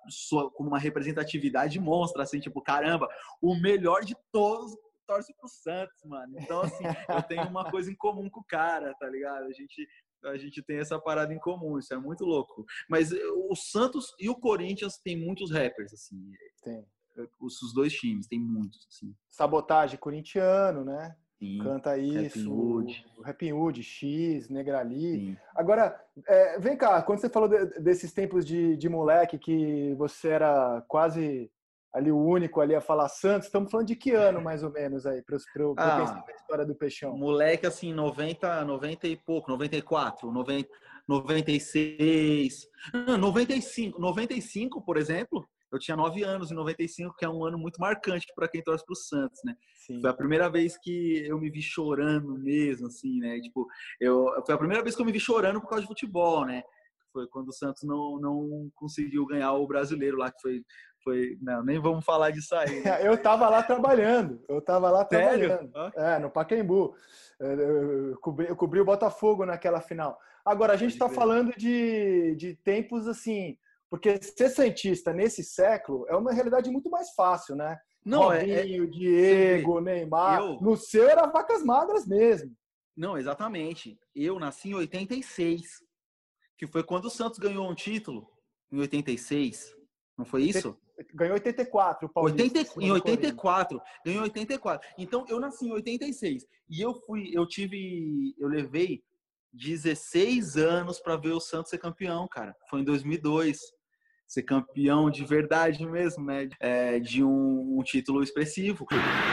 [0.55, 3.09] como uma representatividade mostra assim, tipo, caramba,
[3.40, 4.76] o melhor de todos
[5.07, 6.35] torce pro Santos, mano.
[6.38, 9.44] Então assim, eu tenho uma coisa em comum com o cara, tá ligado?
[9.44, 9.88] A gente
[10.24, 12.64] a gente tem essa parada em comum, isso é muito louco.
[12.88, 16.33] Mas o Santos e o Corinthians tem muitos rappers assim.
[16.62, 16.85] Tem.
[17.40, 19.14] Os, os dois times, tem muitos assim.
[19.31, 21.16] Sabotagem corintiano, né?
[21.38, 22.87] Sim, Canta isso,
[23.22, 25.12] Rapping Hood, X, Negrali.
[25.12, 25.37] Sim.
[25.55, 30.29] Agora, é, vem cá, quando você falou de, desses tempos de, de moleque que você
[30.29, 31.51] era quase
[31.92, 35.07] ali o único ali a falar Santos, estamos falando de que ano mais ou menos
[35.07, 37.16] aí, para eu ah, pensar na história do Peixão?
[37.16, 40.68] Moleque assim, 90, 90 e pouco, 94, 90,
[41.09, 42.68] 96,
[43.18, 47.81] 95, 95, por exemplo, eu tinha nove anos em 95, que é um ano muito
[47.81, 49.55] marcante para quem torce para o Santos, né?
[49.87, 50.00] Sim.
[50.00, 53.38] Foi a primeira vez que eu me vi chorando mesmo, assim, né?
[53.40, 53.66] Tipo,
[54.00, 56.62] eu, foi a primeira vez que eu me vi chorando por causa de futebol, né?
[57.12, 60.62] Foi quando o Santos não, não conseguiu ganhar o brasileiro lá, que foi.
[61.02, 62.83] foi não, nem vamos falar disso aí.
[62.83, 62.85] Né?
[63.07, 65.48] eu tava lá trabalhando, eu tava lá Sério?
[65.48, 65.96] trabalhando.
[65.96, 66.94] É, no Pacaembu.
[67.38, 70.18] Eu cobri, eu cobri o Botafogo naquela final.
[70.44, 73.59] Agora, a gente está falando de, de tempos assim
[73.90, 77.79] porque ser cientista nesse século é uma realidade muito mais fácil, né?
[78.05, 80.40] Não, é, Robinho, é, Diego, Neymar.
[80.40, 82.55] Eu, no seu era vacas magras mesmo.
[82.96, 83.99] Não, exatamente.
[84.14, 85.83] Eu nasci em 86,
[86.57, 88.31] que foi quando o Santos ganhou um título
[88.72, 89.75] em 86.
[90.16, 90.79] Não foi isso?
[91.12, 92.42] Ganhou 84, o Paulista.
[92.42, 94.88] 80, em 84, ganhou 84.
[94.96, 99.03] Então eu nasci em 86 e eu fui, eu tive, eu levei
[99.57, 102.55] 16 anos para ver o Santos ser campeão, cara.
[102.69, 103.59] Foi em 2002
[104.27, 106.49] ser campeão de verdade mesmo, né?
[106.61, 108.87] É, de um, um, título expressivo.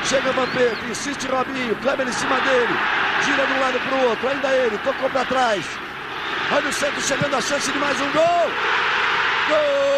[0.03, 2.73] Chega Vampeta, insiste Robinho, Kleber em cima dele,
[3.25, 5.65] gira de um lado para o outro, ainda ele, tocou para trás.
[6.55, 8.49] Olha o Santos chegando a chance de mais um gol!
[9.49, 9.92] Gol!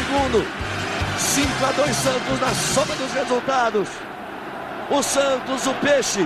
[0.00, 0.44] Segundo.
[1.18, 3.88] 5 a 2 Santos na soma dos resultados.
[4.90, 6.20] O Santos, o peixe,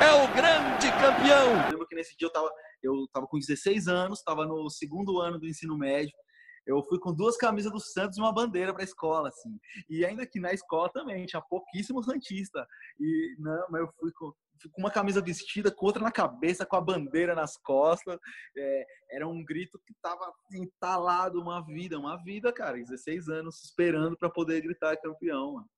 [0.00, 1.64] é o grande campeão.
[1.64, 2.50] Eu lembro que nesse dia eu tava,
[2.82, 6.12] eu tava com 16 anos, estava no segundo ano do ensino médio
[6.66, 9.58] eu fui com duas camisas do Santos e uma bandeira para a escola, assim.
[9.88, 12.66] E ainda que na escola também tinha pouquíssimo santista.
[13.00, 16.64] E não, mas eu fui com, fui com uma camisa vestida, com outra na cabeça,
[16.64, 18.16] com a bandeira nas costas.
[18.56, 22.78] É, era um grito que tava entalado uma vida, uma vida, cara.
[22.78, 25.54] 16 anos esperando para poder gritar campeão.
[25.54, 25.70] Mano.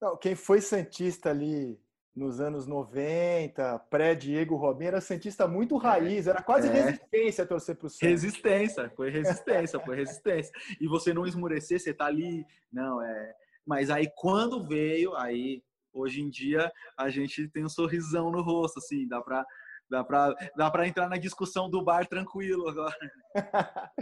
[0.00, 1.80] Não, quem foi santista ali
[2.14, 6.70] nos anos 90, pré-Diego Robinho, era cientista muito é, raiz, era quase é.
[6.70, 8.06] resistência a torcer pro Santos.
[8.06, 10.52] Resistência, foi resistência, foi resistência.
[10.78, 13.34] E você não esmurecer, você tá ali, não, é...
[13.64, 18.78] Mas aí quando veio, aí hoje em dia a gente tem um sorrisão no rosto,
[18.78, 19.46] assim, dá pra,
[19.92, 22.96] dá pra, dá pra entrar na discussão do bar tranquilo agora.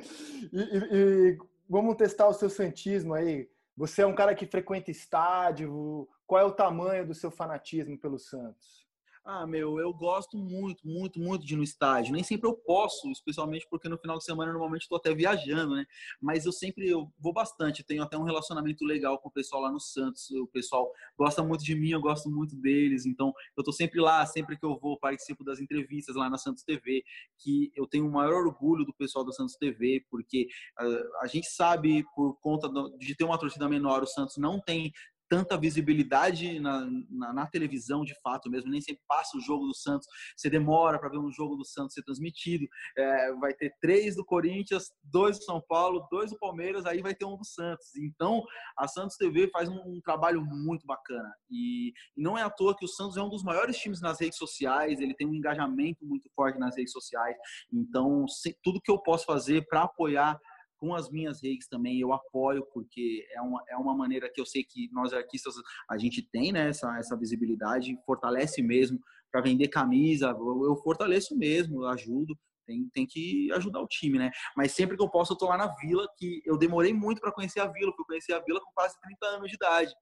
[0.52, 3.50] e, e, e vamos testar o seu santismo aí.
[3.76, 8.18] Você é um cara que frequenta estádio, qual é o tamanho do seu fanatismo pelo
[8.18, 8.86] Santos?
[9.22, 12.12] Ah, meu, eu gosto muito, muito, muito de ir no estádio.
[12.12, 15.84] Nem sempre eu posso, especialmente porque no final de semana normalmente estou até viajando, né?
[16.20, 17.84] Mas eu sempre eu vou bastante.
[17.84, 20.30] Tenho até um relacionamento legal com o pessoal lá no Santos.
[20.30, 23.04] O pessoal gosta muito de mim, eu gosto muito deles.
[23.04, 26.64] Então, eu estou sempre lá, sempre que eu vou, participo das entrevistas lá na Santos
[26.64, 27.04] TV,
[27.38, 30.48] que eu tenho o maior orgulho do pessoal da Santos TV, porque
[30.80, 34.90] uh, a gente sabe, por conta de ter uma torcida menor, o Santos não tem
[35.30, 39.74] tanta visibilidade na, na, na, televisão de fato mesmo, nem sempre passa o jogo do
[39.74, 42.66] Santos, você demora para ver um jogo do Santos ser transmitido,
[42.98, 47.14] é, vai ter três do Corinthians, dois do São Paulo, dois do Palmeiras, aí vai
[47.14, 47.94] ter um do Santos.
[47.96, 48.42] Então,
[48.76, 52.76] a Santos TV faz um, um trabalho muito bacana e, e, não é à toa
[52.76, 56.04] que o Santos é um dos maiores times nas redes sociais, ele tem um engajamento
[56.04, 57.36] muito forte nas redes sociais,
[57.72, 60.40] então se, tudo que eu posso fazer para apoiar
[60.80, 64.46] com as minhas redes também eu apoio, porque é uma, é uma maneira que eu
[64.46, 65.54] sei que nós artistas
[65.88, 68.98] a gente tem, né, essa, essa visibilidade, fortalece mesmo
[69.30, 74.18] para vender camisa, eu, eu fortaleço mesmo, eu ajudo, tem, tem que ajudar o time,
[74.18, 74.30] né?
[74.56, 77.32] Mas sempre que eu posso, eu tô lá na Vila, que eu demorei muito para
[77.32, 79.92] conhecer a Vila, porque eu conheci a Vila com quase 30 anos de idade.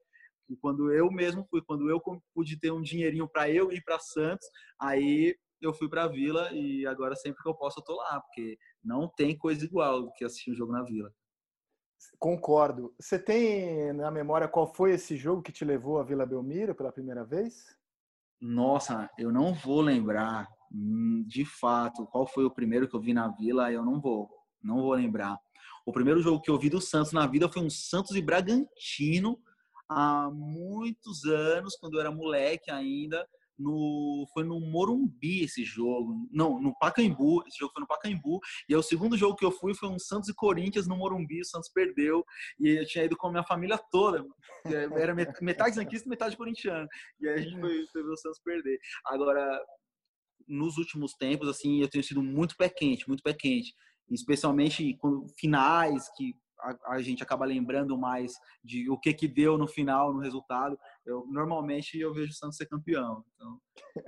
[0.48, 2.00] E quando eu mesmo fui, quando eu
[2.34, 4.48] pude ter um dinheirinho para eu ir para Santos,
[4.80, 8.20] aí eu fui para a Vila e agora sempre que eu posso eu tô lá,
[8.20, 11.12] porque não tem coisa igual do que assistir um jogo na Vila.
[12.18, 12.94] Concordo.
[13.00, 16.92] Você tem na memória qual foi esse jogo que te levou à Vila Belmiro pela
[16.92, 17.76] primeira vez?
[18.40, 23.12] Nossa, eu não vou lembrar hum, de fato qual foi o primeiro que eu vi
[23.12, 24.30] na Vila, eu não vou,
[24.62, 25.36] não vou lembrar.
[25.84, 29.40] O primeiro jogo que eu vi do Santos na vida foi um Santos e Bragantino
[29.88, 33.26] há muitos anos, quando eu era moleque ainda
[33.58, 36.28] no foi no Morumbi esse jogo.
[36.30, 37.42] Não, no Pacaembu.
[37.46, 38.40] Esse jogo foi no Pacaembu.
[38.68, 41.40] E o segundo jogo que eu fui foi um Santos e Corinthians no Morumbi.
[41.40, 42.24] O Santos perdeu.
[42.58, 44.24] E eu tinha ido com a minha família toda.
[44.64, 46.86] Era metade e metade corintiano.
[47.20, 48.78] E aí a gente foi, foi ver o Santos perder.
[49.06, 49.60] Agora,
[50.46, 53.74] nos últimos tempos, assim, eu tenho sido muito pé quente, muito pé quente.
[54.10, 59.56] Especialmente com finais que a, a, gente acaba lembrando mais de o que que deu
[59.56, 60.78] no final, no resultado.
[61.04, 63.24] Eu normalmente eu vejo o Santos ser campeão.
[63.34, 63.60] Então,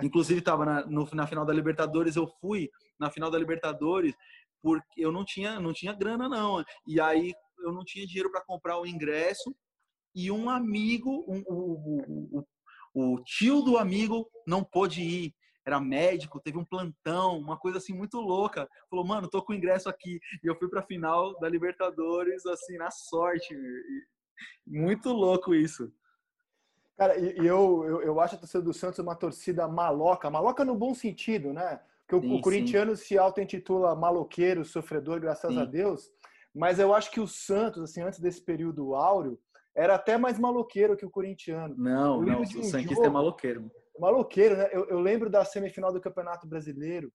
[0.03, 4.15] inclusive estava na, na final da Libertadores, eu fui na final da Libertadores
[4.63, 6.65] porque eu não tinha não tinha grana não.
[6.87, 9.55] E aí eu não tinha dinheiro para comprar o ingresso
[10.15, 12.47] e um amigo, um, o, o,
[12.95, 17.79] o, o tio do amigo não pôde ir era médico, teve um plantão, uma coisa
[17.79, 18.69] assim muito louca.
[18.89, 20.19] Falou, mano, tô com ingresso aqui.
[20.43, 23.55] E eu fui pra final da Libertadores, assim, na sorte.
[24.67, 25.93] Muito louco isso.
[26.97, 30.75] Cara, e eu, eu, eu acho a torcida do Santos uma torcida maloca, maloca no
[30.75, 31.81] bom sentido, né?
[32.07, 33.05] Porque sim, o, o corintiano sim.
[33.05, 35.61] se auto-intitula maloqueiro, sofredor, graças sim.
[35.61, 36.11] a Deus.
[36.55, 39.39] Mas eu acho que o Santos, assim, antes desse período áureo,
[39.75, 41.75] era até mais maloqueiro que o corintiano.
[41.79, 43.71] Não, não, o Santista é maloqueiro
[44.01, 44.69] maloqueiro, né?
[44.73, 47.13] Eu, eu, lembro da semifinal do Campeonato Brasileiro,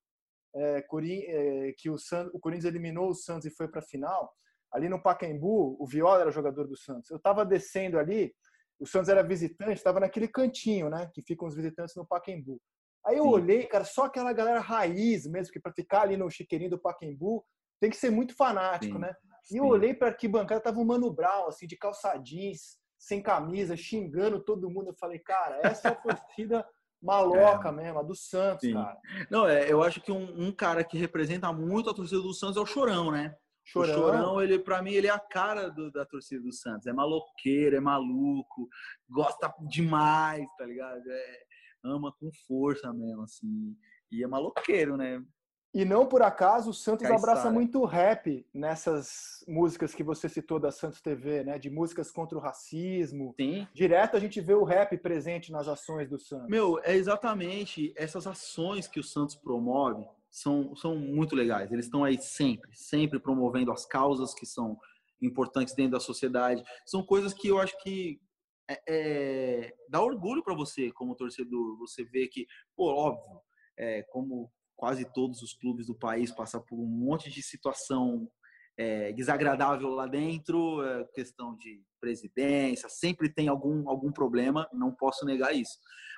[0.56, 3.86] é, Corin, é, que o, San, o Corinthians eliminou o Santos e foi para a
[3.86, 4.32] final.
[4.72, 7.10] Ali no Pacaembu, o Viola era jogador do Santos.
[7.10, 8.34] Eu estava descendo ali,
[8.80, 11.10] o Santos era visitante, estava naquele cantinho, né?
[11.14, 12.62] Que ficam os visitantes no Pacaembu.
[13.06, 13.30] Aí eu Sim.
[13.30, 17.46] olhei, cara, só aquela galera raiz mesmo, que para ficar ali no chiqueirinho do Pacaembu
[17.80, 19.02] tem que ser muito fanático, Sim.
[19.02, 19.14] né?
[19.52, 23.78] E eu olhei para arquibancada, tava o Mano Brown, assim, de calça jeans, sem camisa,
[23.78, 24.90] xingando todo mundo.
[24.90, 26.68] Eu falei, cara, essa é a torcida
[27.06, 27.72] maloca é.
[27.72, 28.74] mesmo, a do Santos, Sim.
[28.74, 28.98] cara.
[29.30, 32.58] Não, é, eu acho que um, um, cara que representa muito a torcida do Santos
[32.58, 33.36] é o Chorão, né?
[33.64, 33.92] Chorão.
[33.92, 36.88] O Chorão, ele, pra mim, ele é a cara do, da torcida do Santos.
[36.88, 38.68] É maloqueiro, é maluco,
[39.10, 41.02] gosta demais, tá ligado?
[41.08, 41.38] É,
[41.84, 43.76] ama com força mesmo, assim.
[44.12, 45.24] E é maloqueiro, né?
[45.76, 50.72] E não por acaso o Santos abraça muito rap nessas músicas que você citou da
[50.72, 51.60] Santos TV, né?
[51.60, 53.36] De músicas contra o racismo.
[53.38, 53.68] Sim.
[53.74, 56.48] Direto a gente vê o rap presente nas ações do Santos.
[56.48, 61.70] Meu, é exatamente essas ações que o Santos promove são, são muito legais.
[61.74, 64.80] Eles estão aí sempre, sempre promovendo as causas que são
[65.22, 66.64] importantes dentro da sociedade.
[66.86, 68.22] São coisas que eu acho que
[68.70, 71.78] é, é, dá orgulho para você como torcedor.
[71.80, 73.42] Você vê que, pô, óbvio,
[73.78, 78.30] é, como quase todos os clubes do país passam por um monte de situação
[78.78, 85.26] é, desagradável lá dentro, é, questão de presidência, sempre tem algum, algum problema, não posso
[85.26, 85.78] negar isso.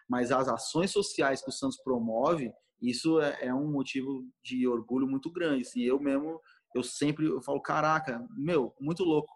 [0.10, 5.08] Mas as ações sociais que o Santos promove, isso é, é um motivo de orgulho
[5.08, 5.62] muito grande.
[5.62, 6.40] Assim, eu mesmo,
[6.76, 9.36] eu sempre eu falo, caraca, meu, muito louco.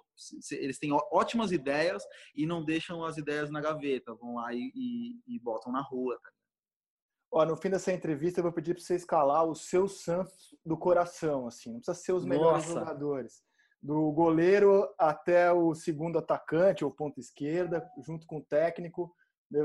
[0.52, 2.04] Eles têm ótimas ideias
[2.36, 6.20] e não deixam as ideias na gaveta, vão lá e, e, e botam na rua.
[6.22, 6.30] Tá?
[7.34, 10.78] Ó, no fim dessa entrevista, eu vou pedir para você escalar o seu Santos do
[10.78, 11.72] coração, assim.
[11.72, 12.80] Não precisa ser os melhores Nossa.
[12.80, 13.42] jogadores.
[13.82, 19.16] Do goleiro até o segundo atacante, ou ponta esquerda, junto com o técnico.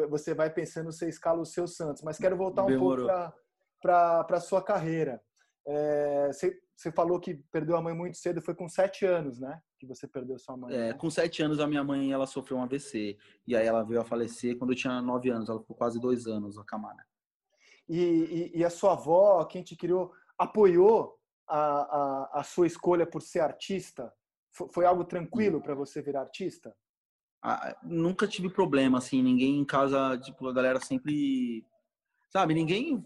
[0.09, 2.03] Você vai pensando, você escala o seu Santos.
[2.03, 3.09] Mas quero voltar um Demorou.
[3.09, 3.35] pouco
[3.83, 5.21] para a sua carreira.
[5.67, 9.61] É, você, você falou que perdeu a mãe muito cedo, foi com sete anos, né?
[9.81, 10.73] Que você perdeu sua mãe.
[10.73, 13.19] É, com sete anos a minha mãe ela sofreu um AVC.
[13.45, 15.49] E aí ela veio a falecer quando eu tinha nove anos.
[15.49, 17.05] Ela ficou quase dois anos, a Camara
[17.89, 21.19] e, e, e a sua avó, quem te criou, apoiou
[21.49, 24.13] a, a, a sua escolha por ser artista?
[24.53, 26.75] Foi, foi algo tranquilo para você virar artista?
[27.85, 31.65] nunca tive problema, assim, ninguém em casa, tipo, a galera sempre
[32.29, 33.05] sabe, ninguém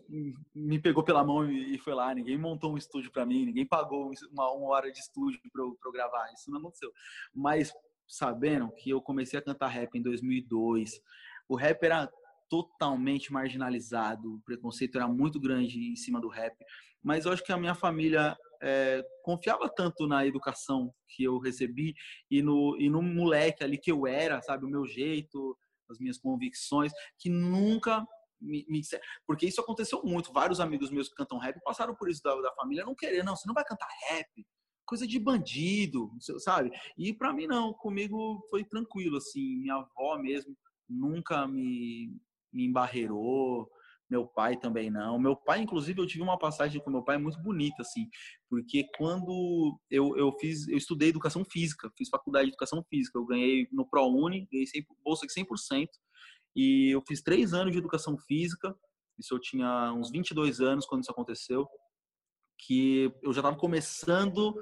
[0.55, 4.11] me pegou pela mão e foi lá, ninguém montou um estúdio para mim, ninguém pagou
[4.33, 6.91] uma, uma hora de estúdio para eu, eu, gravar, isso não aconteceu.
[7.35, 7.73] Mas
[8.09, 11.01] sabendo que eu comecei a cantar rap em 2002,
[11.49, 12.11] o rap era
[12.51, 16.55] totalmente marginalizado, o preconceito era muito grande em cima do rap,
[17.03, 21.95] mas eu acho que a minha família é, confiava tanto na educação que eu recebi
[22.31, 25.57] e no, e no moleque ali que eu era, sabe, o meu jeito,
[25.89, 28.05] as minhas convicções, que nunca
[28.41, 28.81] me, me,
[29.27, 30.33] porque isso aconteceu muito.
[30.33, 33.37] Vários amigos meus que cantam rap passaram por isso da, da família, não querer, não,
[33.37, 34.47] você não vai cantar rap,
[34.85, 36.71] coisa de bandido, sabe?
[36.99, 40.57] E para mim não, comigo foi tranquilo, assim, minha avó mesmo
[40.91, 42.13] nunca me,
[42.53, 43.71] me embarreirou,
[44.11, 45.19] meu pai também não.
[45.19, 48.09] Meu pai, inclusive, eu tive uma passagem com meu pai muito bonita, assim,
[48.49, 53.25] porque quando eu, eu fiz, eu estudei educação física, fiz faculdade de educação física, eu
[53.25, 54.67] ganhei no ProUni, ganhei
[55.05, 55.89] bolsa de 100%,
[56.57, 58.77] e eu fiz três anos de educação física,
[59.19, 61.69] isso eu tinha uns 22 anos quando isso aconteceu,
[62.59, 64.55] que eu já estava começando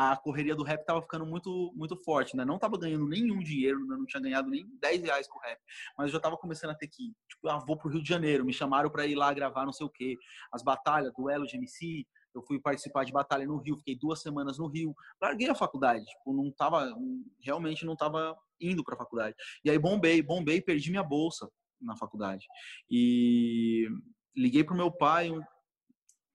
[0.00, 2.44] a correria do rap estava ficando muito muito forte, né?
[2.44, 5.58] Não estava ganhando nenhum dinheiro, não tinha ganhado nem 10 reais com o rap,
[5.96, 8.44] mas eu já estava começando a ter que, tipo, ah, vou pro Rio de Janeiro,
[8.44, 10.16] me chamaram para ir lá gravar não sei o quê,
[10.52, 14.56] as batalhas, duelo de MC, eu fui participar de batalha no Rio, fiquei duas semanas
[14.56, 16.94] no Rio, larguei a faculdade, tipo, não tava,
[17.40, 19.34] realmente não tava indo para a faculdade.
[19.64, 22.46] E aí bombei, bombei, perdi minha bolsa na faculdade.
[22.88, 23.88] E
[24.36, 25.32] liguei pro meu pai,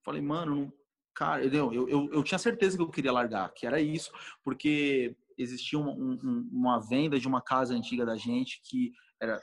[0.04, 0.70] falei, mano,
[1.14, 4.10] cara, eu, eu, eu, tinha certeza que eu queria largar, que era isso,
[4.42, 9.40] porque existia um, um, uma venda de uma casa antiga da gente que era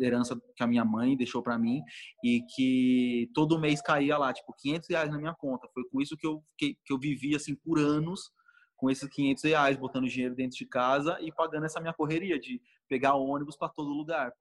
[0.00, 1.82] herança que a minha mãe deixou para mim
[2.24, 5.68] e que todo mês caía lá, tipo, 500 reais na minha conta.
[5.74, 8.30] Foi com isso que eu, que, que eu vivi, assim, por anos,
[8.76, 12.60] com esses 500 reais, botando dinheiro dentro de casa e pagando essa minha correria de
[12.88, 14.32] pegar ônibus para todo lugar,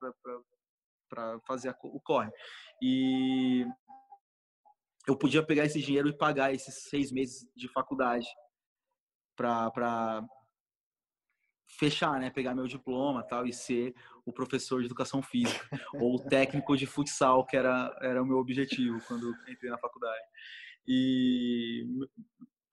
[1.10, 2.32] para fazer a, o corre.
[2.82, 3.66] E
[5.08, 8.28] eu podia pegar esse dinheiro e pagar esses seis meses de faculdade
[9.36, 10.22] para
[11.80, 13.93] fechar, né, pegar meu diploma, tal, e ser
[14.26, 18.38] o professor de educação física ou o técnico de futsal, que era era o meu
[18.38, 20.24] objetivo quando entrei na faculdade.
[20.86, 21.86] E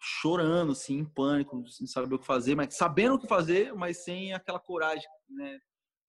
[0.00, 4.04] chorando, assim, em pânico, sem saber o que fazer, mas sabendo o que fazer, mas
[4.04, 5.58] sem aquela coragem, né?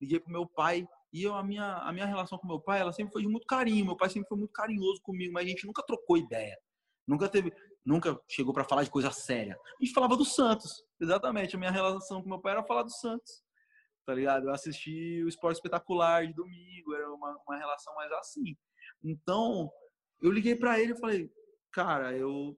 [0.00, 2.92] Liguei pro meu pai e eu, a minha a minha relação com meu pai, ela
[2.92, 3.84] sempre foi de muito carinho.
[3.86, 6.58] Meu pai sempre foi muito carinhoso comigo, mas a gente nunca trocou ideia.
[7.06, 7.52] Nunca teve,
[7.84, 9.56] nunca chegou para falar de coisa séria.
[9.80, 10.84] A gente falava do Santos.
[11.00, 13.44] Exatamente, a minha relação com meu pai era falar do Santos.
[14.04, 14.46] Tá ligado?
[14.46, 18.56] Eu assisti o Esporte Espetacular de domingo, era uma, uma relação mais assim.
[19.02, 19.70] Então,
[20.20, 21.30] eu liguei para ele e falei:
[21.72, 22.56] "Cara, eu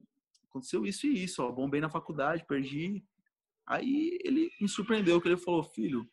[0.48, 3.04] aconteceu isso e isso, ó, bombei na faculdade, perdi".
[3.66, 6.08] Aí ele me surpreendeu que ele falou: "Filho,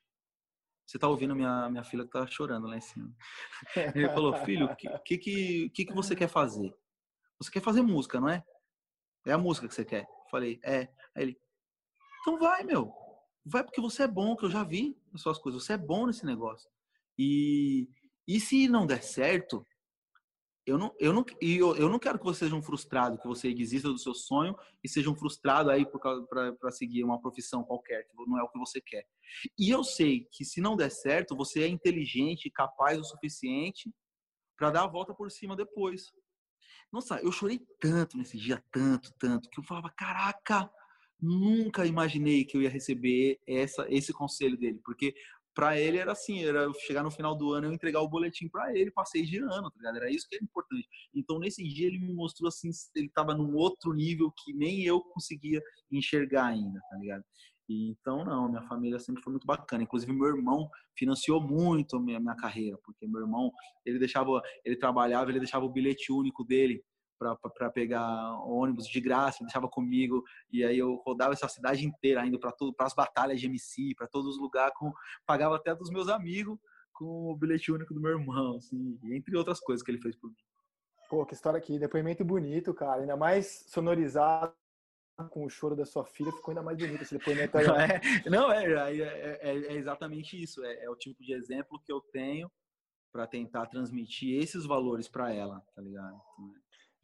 [0.85, 3.13] você tá ouvindo minha minha filha que tá chorando lá em cima".
[3.95, 6.73] Ele falou: "Filho, o que, que que que você quer fazer?"
[7.37, 8.43] Você quer fazer música, não é?
[9.25, 10.07] É a música que você quer.
[10.29, 10.89] falei, é.
[11.15, 11.39] Aí ele,
[12.21, 12.93] então vai, meu.
[13.45, 15.63] Vai porque você é bom, que eu já vi as suas coisas.
[15.63, 16.69] Você é bom nesse negócio.
[17.17, 17.87] E,
[18.27, 19.65] e se não der certo,
[20.65, 23.53] eu não, eu, não, eu, eu não quero que você seja um frustrado, que você
[23.53, 28.15] desista do seu sonho e seja um frustrado aí para seguir uma profissão qualquer, que
[28.27, 29.05] não é o que você quer.
[29.57, 33.93] E eu sei que se não der certo, você é inteligente, capaz o suficiente
[34.57, 36.11] para dar a volta por cima depois.
[36.91, 40.71] Nossa, eu chorei tanto nesse dia, tanto, tanto, que eu falava, caraca,
[41.19, 45.13] nunca imaginei que eu ia receber essa, esse conselho dele, porque
[45.55, 48.77] para ele era assim, era chegar no final do ano eu entregar o boletim para
[48.77, 49.95] ele, passei de ano, tá ligado?
[49.97, 50.87] Era isso que era importante.
[51.13, 55.01] Então nesse dia ele me mostrou assim, ele tava num outro nível que nem eu
[55.01, 57.23] conseguia enxergar ainda, tá ligado?
[57.67, 59.81] então, não, minha família sempre foi muito bacana.
[59.81, 63.51] Inclusive, meu irmão financiou muito a minha, minha carreira, porque meu irmão,
[63.83, 66.83] ele deixava, ele trabalhava, ele deixava o bilhete único dele
[67.17, 72.25] para pegar ônibus de graça, ele deixava comigo, e aí eu rodava essa cidade inteira,
[72.25, 74.91] indo para as batalhas de MC, para todos os lugares, com,
[75.25, 76.57] pagava até dos meus amigos
[76.93, 80.29] com o bilhete único do meu irmão, assim, entre outras coisas que ele fez por
[80.29, 80.37] mim.
[81.09, 84.53] Pô, que história aqui, depoimento bonito, cara, ainda mais sonorizado
[85.29, 87.65] com o choro da sua filha, ficou ainda mais bonito esse depoimento aí.
[88.29, 90.63] Não, é, não, é, é, é, é exatamente isso.
[90.63, 92.51] É, é, o tipo de exemplo que eu tenho
[93.13, 96.19] para tentar transmitir esses valores para ela, tá ligado?
[96.33, 96.53] Então,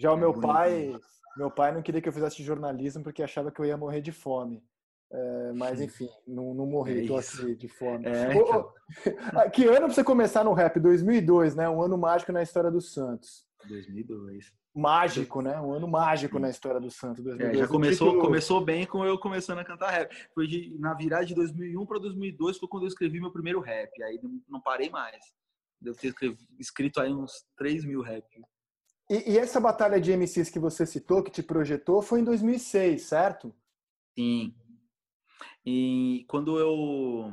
[0.01, 0.99] Já o meu pai,
[1.37, 4.11] meu pai não queria que eu fizesse jornalismo porque achava que eu ia morrer de
[4.11, 4.63] fome.
[5.11, 8.07] É, mas enfim, não, não morri, é tô assim, de fome.
[8.07, 8.73] É, então.
[9.53, 10.79] que ano pra você começar no rap?
[10.79, 11.69] 2002, né?
[11.69, 13.45] Um ano mágico na história do Santos.
[13.67, 14.51] 2002.
[14.73, 15.61] mágico, né?
[15.61, 17.23] Um ano mágico na história do Santos.
[17.39, 20.15] É, já começou, começou bem com eu começando a cantar rap.
[20.33, 24.01] Foi de, na virada de 2001 para 2002 foi quando eu escrevi meu primeiro rap.
[24.01, 25.23] Aí não parei mais.
[25.79, 26.15] Devo ter
[26.57, 28.25] escrito aí uns 3 mil rap.
[29.11, 33.01] E, e, essa batalha de MCs que você citou, que te projetou, foi em 2006,
[33.01, 33.53] certo?
[34.17, 34.55] Sim.
[35.65, 37.29] E quando eu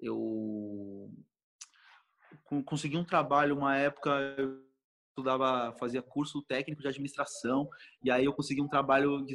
[0.00, 1.08] eu
[2.64, 4.12] consegui um trabalho uma época
[5.10, 7.68] estudava, fazia curso técnico de administração,
[8.02, 9.34] e aí eu consegui um trabalho de,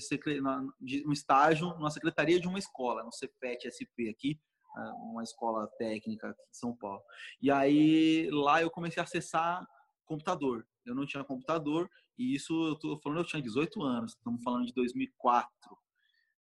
[0.81, 4.37] de um estágio na secretaria de uma escola, no CPET SP aqui,
[4.75, 7.01] ah, uma escola técnica aqui em São Paulo.
[7.41, 9.65] E aí lá eu comecei a acessar
[10.05, 10.67] computador.
[10.85, 14.65] Eu não tinha computador, e isso eu tô falando, eu tinha 18 anos, estamos falando
[14.65, 15.51] de 2004.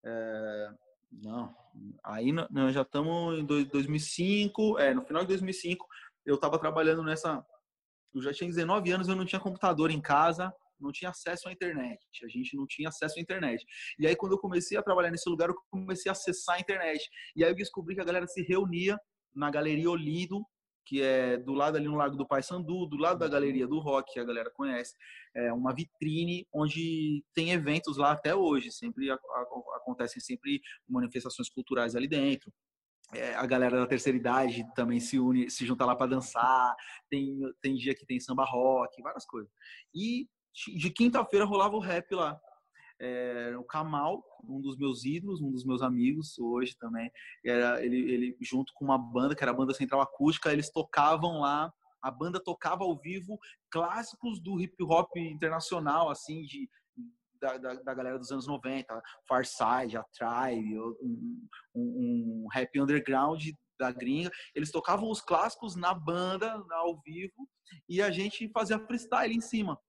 [0.03, 0.73] É,
[1.11, 1.55] não,
[2.03, 5.85] aí nós já estamos em 2005, é, no final de 2005
[6.25, 7.43] eu estava trabalhando nessa
[8.13, 11.51] eu já tinha 19 anos, eu não tinha computador em casa, não tinha acesso à
[11.51, 11.99] internet.
[12.23, 13.65] A gente não tinha acesso à internet.
[13.97, 17.09] E aí, quando eu comecei a trabalhar nesse lugar, eu comecei a acessar a internet.
[17.35, 18.99] E aí eu descobri que a galera se reunia
[19.33, 20.43] na Galeria Olido,
[20.91, 23.79] que é do lado ali no Lago do Pai Sandu, do lado da Galeria do
[23.79, 24.93] Rock, que a galera conhece.
[25.33, 28.69] É uma vitrine onde tem eventos lá até hoje.
[28.73, 32.51] Sempre acontecem sempre manifestações culturais ali dentro
[33.13, 36.75] é, a galera da terceira idade também se une, se junta lá para dançar.
[37.09, 39.49] Tem, tem dia que tem samba rock, várias coisas.
[39.95, 40.27] E
[40.75, 42.37] de quinta-feira rolava o rap lá.
[43.03, 47.11] É, o Kamal, um dos meus ídolos, um dos meus amigos hoje também,
[47.43, 51.39] era ele, ele junto com uma banda que era a banda Central Acústica, eles tocavam
[51.39, 51.73] lá.
[51.99, 53.39] A banda tocava ao vivo
[53.71, 56.69] clássicos do hip hop internacional, assim, de
[57.41, 63.43] da, da, da, galera dos anos 90, Farside, a Tribe, um, um, um rap underground
[63.79, 64.29] da gringa.
[64.53, 67.49] Eles tocavam os clássicos na banda, ao vivo,
[67.89, 69.79] e a gente fazia freestyle em cima.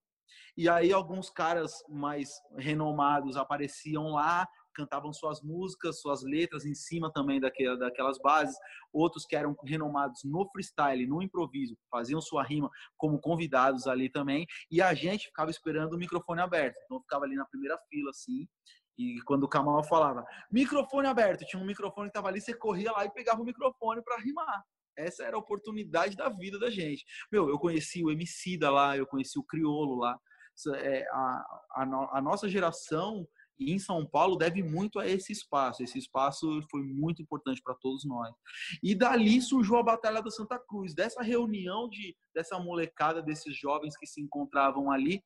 [0.57, 7.11] E aí alguns caras mais renomados apareciam lá, cantavam suas músicas, suas letras em cima
[7.13, 8.57] também daquela, daquelas bases.
[8.93, 14.47] Outros que eram renomados no freestyle, no improviso, faziam sua rima como convidados ali também.
[14.71, 16.77] E a gente ficava esperando o microfone aberto.
[16.85, 18.47] Então ficava ali na primeira fila, assim.
[18.99, 22.93] E quando o Kamal falava, microfone aberto, tinha um microfone que estava ali, você corria
[22.93, 24.63] lá e pegava o microfone para rimar.
[24.97, 27.05] Essa era a oportunidade da vida da gente.
[27.31, 30.19] Meu, eu conheci o MC da lá, eu conheci o Criolo lá.
[30.77, 33.27] É, a, a, a nossa geração
[33.59, 35.83] em São Paulo deve muito a esse espaço.
[35.83, 38.35] Esse espaço foi muito importante para todos nós.
[38.83, 43.97] E dali surgiu a Batalha da Santa Cruz, dessa reunião de dessa molecada, desses jovens
[43.97, 45.23] que se encontravam ali,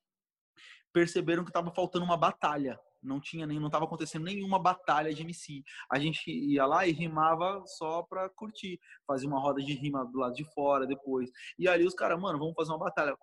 [0.93, 2.79] perceberam que estava faltando uma batalha.
[3.03, 5.62] Não tinha nem, não estava acontecendo nenhuma batalha de MC.
[5.91, 10.18] A gente ia lá e rimava só para curtir, fazia uma roda de rima do
[10.18, 11.31] lado de fora depois.
[11.57, 13.16] E ali os caras, mano, vamos fazer uma batalha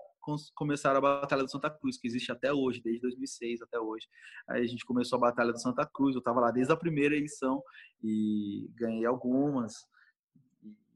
[0.55, 4.07] começaram a Batalha do Santa Cruz, que existe até hoje, desde 2006 até hoje.
[4.47, 7.15] Aí a gente começou a Batalha do Santa Cruz, eu estava lá desde a primeira
[7.15, 7.61] edição
[8.01, 9.85] e ganhei algumas,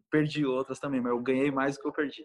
[0.09, 2.23] perdi outras também, mas eu ganhei mais do que eu perdi.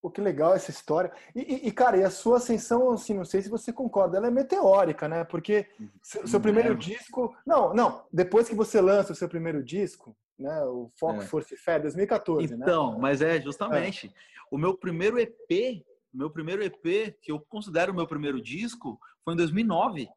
[0.00, 1.10] Pô, que legal essa história.
[1.34, 4.30] E, e, cara, e a sua ascensão, assim, não sei se você concorda, ela é
[4.30, 5.24] meteórica, né?
[5.24, 5.66] Porque
[6.00, 6.76] seu, seu primeiro é.
[6.76, 7.36] disco.
[7.44, 10.62] Não, não, depois que você lança o seu primeiro disco, né?
[10.66, 11.26] O Foco, é.
[11.26, 12.64] Força e Fé, 2014, então, né?
[12.64, 14.06] Então, mas é justamente.
[14.06, 14.10] É.
[14.52, 15.84] O meu primeiro EP
[16.18, 20.08] meu primeiro EP, que eu considero o meu primeiro disco, foi em 2009.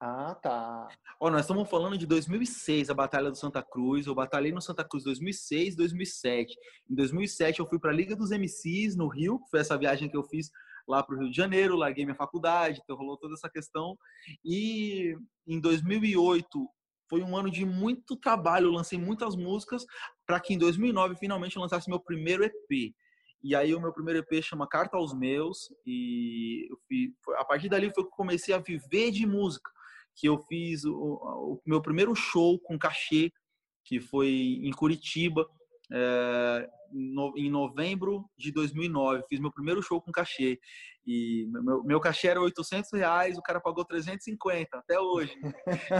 [0.00, 0.88] Ah, tá.
[1.20, 4.06] Ó, nós estamos falando de 2006, a Batalha do Santa Cruz.
[4.06, 6.56] Eu batalhei no Santa Cruz 2006, 2007.
[6.88, 10.08] Em 2007 eu fui para a Liga dos MCs no Rio, que foi essa viagem
[10.08, 10.50] que eu fiz
[10.86, 13.96] lá para o Rio de Janeiro, larguei minha faculdade, então rolou toda essa questão.
[14.44, 15.16] E
[15.46, 16.68] em 2008
[17.08, 19.84] foi um ano de muito trabalho, eu lancei muitas músicas
[20.26, 22.94] para que em 2009 finalmente eu lançasse meu primeiro EP.
[23.42, 26.68] E aí o meu primeiro EP chama Carta aos Meus e
[27.36, 29.68] a partir dali foi que eu comecei a viver de música,
[30.14, 33.32] que eu fiz o, o meu primeiro show com cachê,
[33.84, 35.44] que foi em Curitiba,
[35.90, 39.24] é, no, em novembro de 2009.
[39.28, 40.60] Fiz meu primeiro show com cachê
[41.04, 45.34] e meu, meu cachê era 800 reais, o cara pagou 350 até hoje.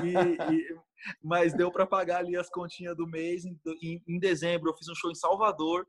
[0.05, 0.77] E, e,
[1.21, 3.45] mas deu para pagar ali as continhas do mês.
[3.45, 3.59] Em,
[4.07, 5.85] em dezembro eu fiz um show em Salvador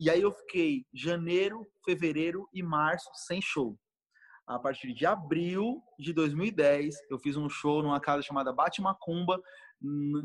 [0.00, 3.76] e aí eu fiquei janeiro, fevereiro e março sem show.
[4.46, 9.42] A partir de abril de 2010, eu fiz um show numa casa chamada Bate Macumba,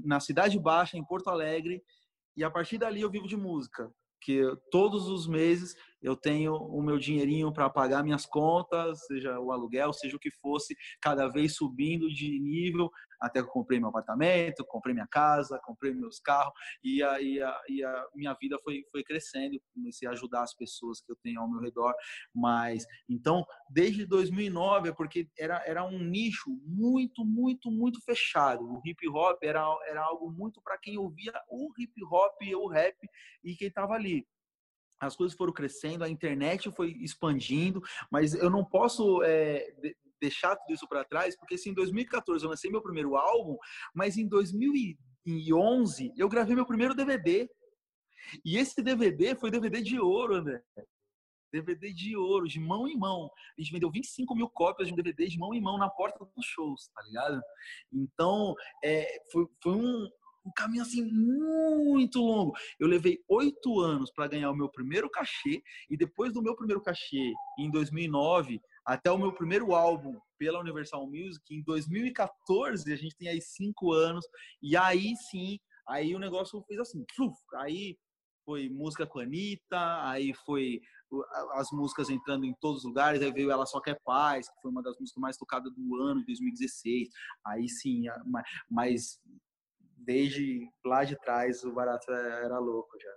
[0.05, 1.83] na Cidade Baixa, em Porto Alegre.
[2.37, 3.91] E a partir dali eu vivo de música.
[4.21, 9.51] Que todos os meses eu tenho o meu dinheirinho para pagar minhas contas, seja o
[9.51, 13.87] aluguel, seja o que fosse, cada vez subindo de nível, até que eu comprei meu
[13.87, 18.59] apartamento, comprei minha casa, comprei meus carros, e a, e a, e a minha vida
[18.61, 21.93] foi, foi crescendo, comecei a ajudar as pessoas que eu tenho ao meu redor,
[22.35, 28.81] mas, então, desde 2009, é porque era, era um nicho muito, muito, muito fechado, o
[28.85, 32.97] hip hop era, era algo muito para quem ouvia o hip hop e o rap,
[33.41, 34.27] e quem estava ali
[34.99, 37.81] as coisas foram crescendo, a internet foi expandindo,
[38.11, 39.73] mas eu não posso é,
[40.21, 43.57] deixar tudo isso para trás, porque se em 2014 eu lancei meu primeiro álbum,
[43.93, 47.49] mas em 2011 eu gravei meu primeiro DVD.
[48.45, 50.63] E esse DVD foi DVD de ouro, André.
[51.51, 53.29] DVD de ouro, de mão em mão.
[53.57, 56.25] A gente vendeu 25 mil cópias de um DVD de mão em mão na porta
[56.35, 57.39] dos shows, tá ligado?
[57.91, 60.09] Então, é, foi, foi um,
[60.45, 62.53] um caminho assim muito longo.
[62.79, 66.81] Eu levei oito anos para ganhar o meu primeiro cachê e depois do meu primeiro
[66.81, 73.15] cachê, em 2009, até o meu primeiro álbum pela Universal Music, em 2014, a gente
[73.15, 74.25] tem aí cinco anos
[74.61, 77.05] e aí sim, aí o negócio fez assim,
[77.55, 77.97] aí
[78.45, 80.81] foi música com a Anitta, aí foi
[81.53, 84.71] as músicas entrando em todos os lugares, aí veio Ela Só Quer Paz, que foi
[84.71, 87.09] uma das músicas mais tocadas do ano, de 2016.
[87.45, 88.05] Aí sim,
[88.69, 89.19] mas
[90.05, 93.13] desde lá de trás o barato era louco já.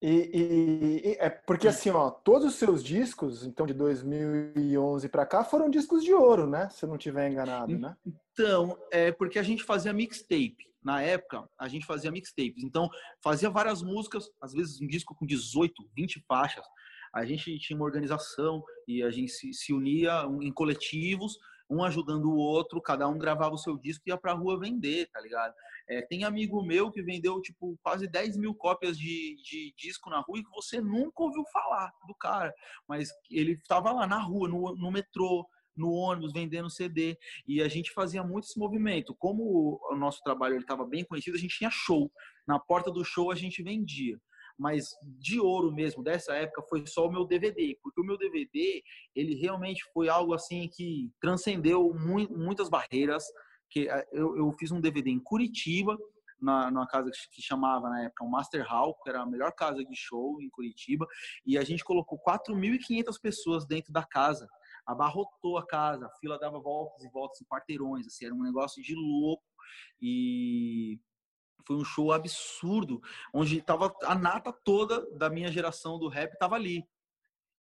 [0.00, 5.26] E, e, e, é porque assim, ó, todos os seus discos, então de 2011 para
[5.26, 6.68] cá, foram discos de ouro, né?
[6.70, 7.96] Se eu não tiver enganado, né?
[8.32, 10.68] Então, é porque a gente fazia mixtape.
[10.82, 12.62] Na época, a gente fazia mixtapes.
[12.62, 12.88] Então,
[13.20, 16.64] fazia várias músicas, às vezes um disco com 18, 20 faixas.
[17.12, 21.36] A gente tinha uma organização e a gente se, se unia em coletivos
[21.70, 25.08] um ajudando o outro, cada um gravava o seu disco e ia pra rua vender,
[25.12, 25.54] tá ligado?
[25.88, 30.20] É, tem amigo meu que vendeu, tipo, quase 10 mil cópias de, de disco na
[30.20, 32.52] rua e que você nunca ouviu falar do cara,
[32.88, 35.46] mas ele estava lá na rua, no, no metrô,
[35.76, 37.16] no ônibus vendendo CD
[37.46, 39.14] e a gente fazia muito esse movimento.
[39.14, 42.10] Como o nosso trabalho estava bem conhecido, a gente tinha show.
[42.46, 44.18] Na porta do show a gente vendia
[44.58, 48.82] mas de ouro mesmo dessa época foi só o meu DVD, porque o meu DVD
[49.14, 53.24] ele realmente foi algo assim que transcendeu muitas barreiras.
[53.70, 55.96] Que eh, eu, eu fiz um DVD em Curitiba,
[56.40, 59.84] na, numa casa que chamava na época o Master Hall, que era a melhor casa
[59.84, 61.06] de show em Curitiba,
[61.46, 64.48] e a gente colocou 4.500 pessoas dentro da casa.
[64.86, 68.82] Abarrotou a casa, a fila dava voltas e voltas em quarteirões, assim, era um negócio
[68.82, 69.44] de louco.
[70.00, 70.98] E
[71.68, 72.98] foi um show absurdo,
[73.32, 76.82] onde tava a nata toda da minha geração do rap tava ali.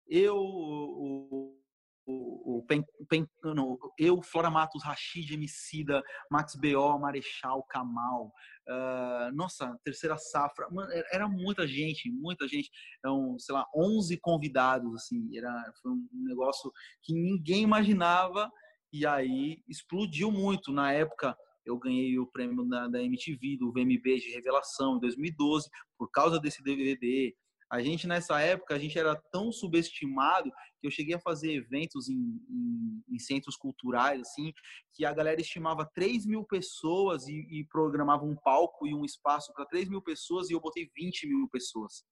[0.06, 1.58] Eu, o,
[2.06, 8.30] o, o Pen, Pen, não, eu, Flora Matos, Rashid, Emicida, Max B.O., Marechal, Kamal,
[8.68, 10.68] uh, nossa, terceira safra,
[11.10, 12.70] era muita gente, muita gente,
[13.02, 16.70] eram, sei lá, 11 convidados, assim, era, foi um negócio
[17.02, 18.52] que ninguém imaginava,
[18.92, 20.70] e aí explodiu muito.
[20.70, 21.34] Na época,
[21.64, 26.38] eu ganhei o prêmio da, da MTV, do VMB de revelação em 2012, por causa
[26.38, 27.34] desse DVD.
[27.70, 30.50] A gente, nessa época, a gente era tão subestimado
[30.80, 34.52] que eu cheguei a fazer eventos em, em, em centros culturais, assim,
[34.92, 39.52] que a galera estimava 3 mil pessoas e, e programava um palco e um espaço
[39.54, 42.04] para 3 mil pessoas e eu botei 20 mil pessoas.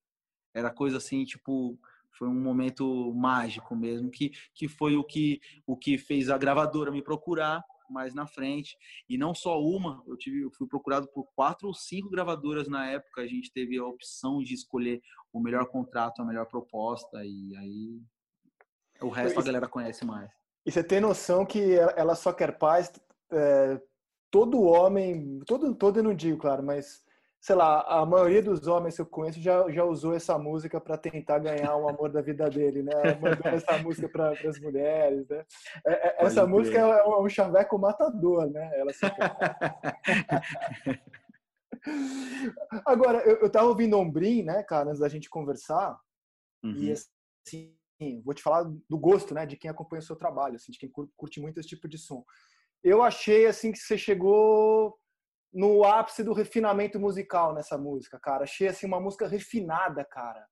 [0.55, 1.79] Era coisa assim, tipo,
[2.19, 6.91] foi um momento mágico mesmo, que, que foi o que, o que fez a gravadora
[6.91, 8.77] me procurar mais na frente.
[9.09, 12.87] E não só uma, eu tive, eu fui procurado por quatro ou cinco gravadoras na
[12.91, 13.23] época.
[13.23, 15.01] A gente teve a opção de escolher
[15.33, 18.01] o melhor contrato, a melhor proposta, e aí
[19.01, 20.31] o resto a galera conhece mais.
[20.65, 22.93] E você tem noção que ela só quer paz.
[23.31, 23.81] É,
[24.31, 27.03] todo homem, todo, todo eu não digo, claro, mas
[27.43, 30.97] sei lá, a maioria dos homens que eu conheço já, já usou essa música para
[30.97, 32.93] tentar ganhar o amor da vida dele, né?
[33.21, 35.45] Mandando essa música para as mulheres, né?
[35.85, 38.71] É, é, essa música é um chaveco matador, né?
[38.79, 39.01] Ela se...
[42.87, 45.99] Agora, eu, eu tava ouvindo Ombrim, né, cara, antes da gente conversar,
[46.63, 46.75] uhum.
[46.75, 47.75] e assim,
[48.25, 50.89] vou te falar do gosto, né, de quem acompanha o seu trabalho, assim, de quem
[51.17, 52.25] curte muito esse tipo de som.
[52.85, 54.97] Eu achei, assim, que você chegou
[55.53, 58.45] no ápice do refinamento musical nessa música, cara.
[58.45, 60.47] Achei assim uma música refinada, cara.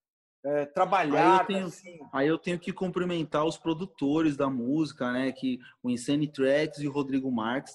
[0.44, 1.32] É, trabalhar.
[1.32, 1.98] Aí eu, tenho, assim.
[2.12, 5.32] aí eu tenho que cumprimentar os produtores da música, né?
[5.32, 7.74] Que o Insane Tracks e o Rodrigo Marques.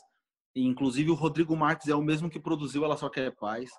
[0.55, 3.69] Inclusive o Rodrigo Marques é o mesmo que produziu Ela Só Quer Paz.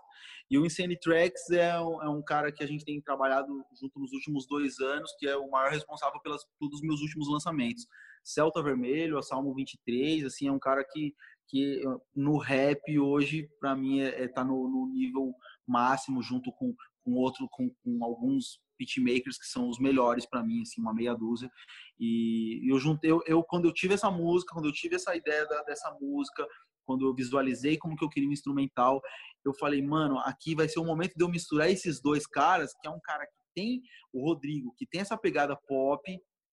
[0.49, 3.49] E o Insane Tracks é um, é um cara que a gente tem trabalhado
[3.81, 7.87] junto nos últimos dois anos, que é o maior responsável pelas, pelos meus últimos lançamentos.
[8.23, 11.15] Celta Vermelho, a Salmo 23, assim, é um cara que
[11.49, 11.83] que
[12.15, 15.35] no rap hoje para mim é, é tá no, no, nível
[15.67, 16.75] máximo junto com,
[17.05, 21.15] com outro com, com, alguns beatmakers que são os melhores para mim, assim, uma meia
[21.15, 21.51] dúzia.
[21.99, 25.47] E eu juntei, eu, eu, quando eu tive essa música, quando eu tive essa ideia
[25.47, 26.47] da, dessa música,
[26.85, 29.01] quando eu visualizei como que eu queria um instrumental,
[29.45, 32.87] eu falei, mano, aqui vai ser o momento de eu misturar esses dois caras, que
[32.87, 33.83] é um cara que tem
[34.13, 36.03] o Rodrigo, que tem essa pegada pop,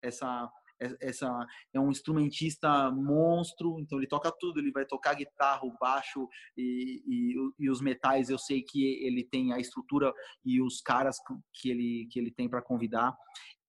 [0.02, 0.50] essa
[1.00, 7.02] essa é um instrumentista monstro, então ele toca tudo, ele vai tocar guitarra, baixo e,
[7.06, 8.30] e, e os metais.
[8.30, 10.14] Eu sei que ele tem a estrutura
[10.44, 11.18] e os caras
[11.54, 13.16] que ele que ele tem para convidar.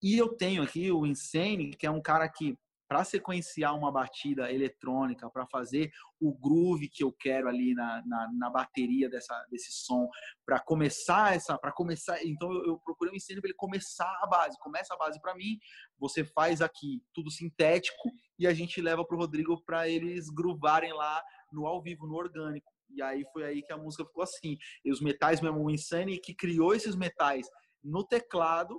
[0.03, 2.57] E eu tenho aqui o Insane, que é um cara que
[2.95, 5.91] para sequenciar uma batida eletrônica, para fazer
[6.21, 10.09] o groove que eu quero ali na, na, na bateria dessa, desse som,
[10.47, 14.57] para começar essa, para começar, então eu, procurei um ensino para ele começar a base,
[14.61, 15.59] começa a base para mim,
[15.99, 20.93] você faz aqui tudo sintético e a gente leva para o Rodrigo para eles groovarem
[20.93, 21.21] lá
[21.53, 22.71] no ao vivo, no orgânico.
[22.91, 24.57] E aí foi aí que a música ficou assim.
[24.85, 27.45] E os metais mesmo, o Insane que criou esses metais
[27.83, 28.79] no teclado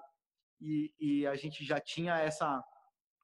[0.62, 2.64] e, e a gente já tinha essa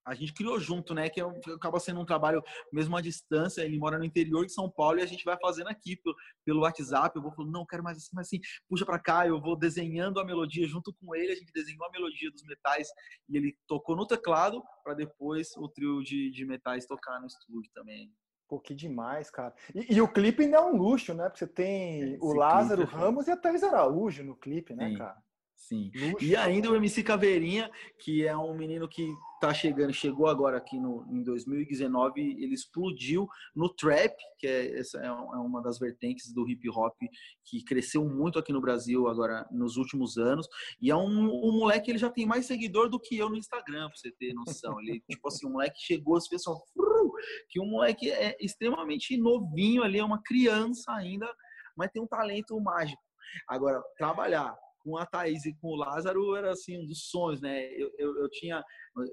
[0.06, 1.10] a gente criou junto, né?
[1.10, 1.26] Que é
[1.56, 3.62] acaba sendo um trabalho mesmo à distância.
[3.62, 6.62] Ele mora no interior de São Paulo e a gente vai fazendo aqui pelo, pelo
[6.62, 7.16] WhatsApp.
[7.16, 9.28] Eu vou falando, não, quero mais assim, mais assim, puxa para cá.
[9.28, 11.32] Eu vou desenhando a melodia junto com ele.
[11.32, 12.88] A gente desenhou a melodia dos metais
[13.30, 17.72] e ele tocou no teclado para depois o trio de, de metais tocar no estúdio
[17.74, 18.12] também.
[18.48, 19.54] Pô, que demais, cara.
[19.74, 21.30] E, e, o clipe ainda é um luxo, né?
[21.30, 24.90] Porque você tem Esse o Lázaro é Ramos e a Thais Araújo no clipe, né,
[24.90, 24.98] Sim.
[24.98, 25.24] cara?
[25.62, 25.92] Sim.
[25.96, 26.26] Luxo.
[26.26, 30.80] E ainda o MC Caveirinha, que é um menino que tá chegando, chegou agora aqui
[30.80, 36.34] no, em 2019, ele explodiu no trap, que é, essa é, é uma das vertentes
[36.34, 36.96] do hip hop
[37.46, 40.48] que cresceu muito aqui no Brasil agora nos últimos anos.
[40.82, 43.88] E é um, um moleque, ele já tem mais seguidor do que eu no Instagram,
[43.88, 44.80] pra você ter noção.
[44.82, 46.58] Ele, tipo assim, um moleque chegou, as pessoas,
[47.50, 51.32] que um moleque é extremamente novinho ali, é uma criança ainda,
[51.78, 53.02] mas tem um talento mágico.
[53.48, 57.66] Agora, trabalhar com a Thaís e com o Lázaro era assim um dos sonhos, né?
[57.74, 58.64] Eu, eu, eu, tinha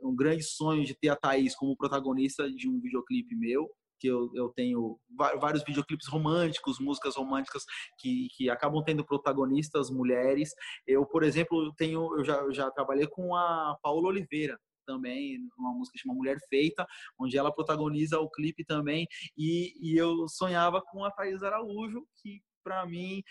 [0.03, 4.31] um grande sonho de ter a Thaís como protagonista de um videoclipe meu, que eu,
[4.35, 4.99] eu tenho
[5.41, 7.65] vários videoclipes românticos, músicas românticas
[7.99, 10.51] que, que acabam tendo protagonistas mulheres.
[10.87, 15.99] Eu, por exemplo, tenho eu já, já trabalhei com a Paula Oliveira, também, uma música
[15.99, 16.87] chamada Mulher Feita,
[17.21, 19.07] onde ela protagoniza o clipe também,
[19.37, 23.23] e, e eu sonhava com a Thaís Araújo, que para mim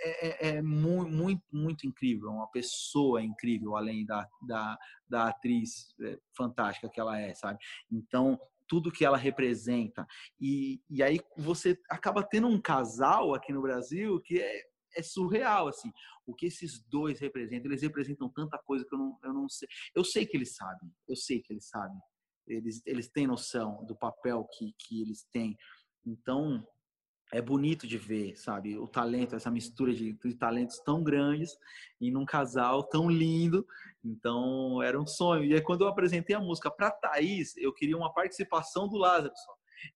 [0.00, 4.78] é, é, é, muito, muito, muito incrível, uma pessoa incrível, além da, da,
[5.08, 7.58] da atriz é, fantástica que ela é, sabe?
[7.90, 8.38] Então,
[8.68, 10.06] tudo que ela representa.
[10.40, 14.62] E, e aí você acaba tendo um casal aqui no Brasil que é,
[14.94, 15.90] é surreal, assim.
[16.26, 19.66] O que esses dois representam, eles representam tanta coisa que eu não, eu não sei.
[19.94, 21.98] Eu sei que eles sabem, eu sei que eles sabem.
[22.46, 25.56] Eles, eles têm noção do papel que, que eles têm.
[26.06, 26.66] Então,
[27.32, 28.78] é bonito de ver, sabe?
[28.78, 31.56] O talento, essa mistura de, de, talentos tão grandes
[32.00, 33.66] e num casal tão lindo.
[34.04, 35.44] Então, era um sonho.
[35.44, 39.34] E aí, quando eu apresentei a música para Thaís, eu queria uma participação do Lázaro.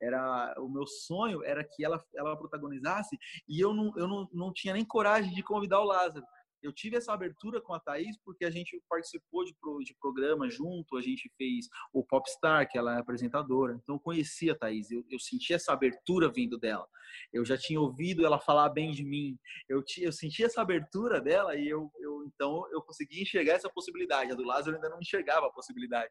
[0.00, 3.18] Era o meu sonho era que ela ela protagonizasse
[3.48, 6.24] e eu não eu não, não tinha nem coragem de convidar o Lázaro
[6.62, 10.48] eu tive essa abertura com a Thaís porque a gente participou de, pro, de programa
[10.48, 14.90] junto, a gente fez o Popstar, que ela é apresentadora, então eu conheci a Thaís,
[14.90, 16.86] eu, eu senti essa abertura vindo dela,
[17.32, 19.36] eu já tinha ouvido ela falar bem de mim,
[19.68, 24.32] eu, eu senti essa abertura dela e eu, eu então eu consegui enxergar essa possibilidade,
[24.32, 26.10] a do Lázaro ainda não enxergava a possibilidade.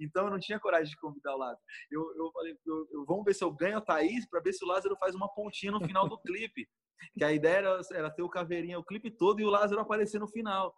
[0.00, 1.60] Então eu não tinha coragem de convidar o Lázaro.
[1.90, 4.64] Eu, eu falei, eu, eu, vamos ver se eu ganho a Thaís para ver se
[4.64, 6.68] o Lázaro faz uma pontinha no final do clipe
[7.16, 10.18] que a ideia era, era ter o Caveirinha o clipe todo e o Lázaro aparecer
[10.18, 10.74] no final.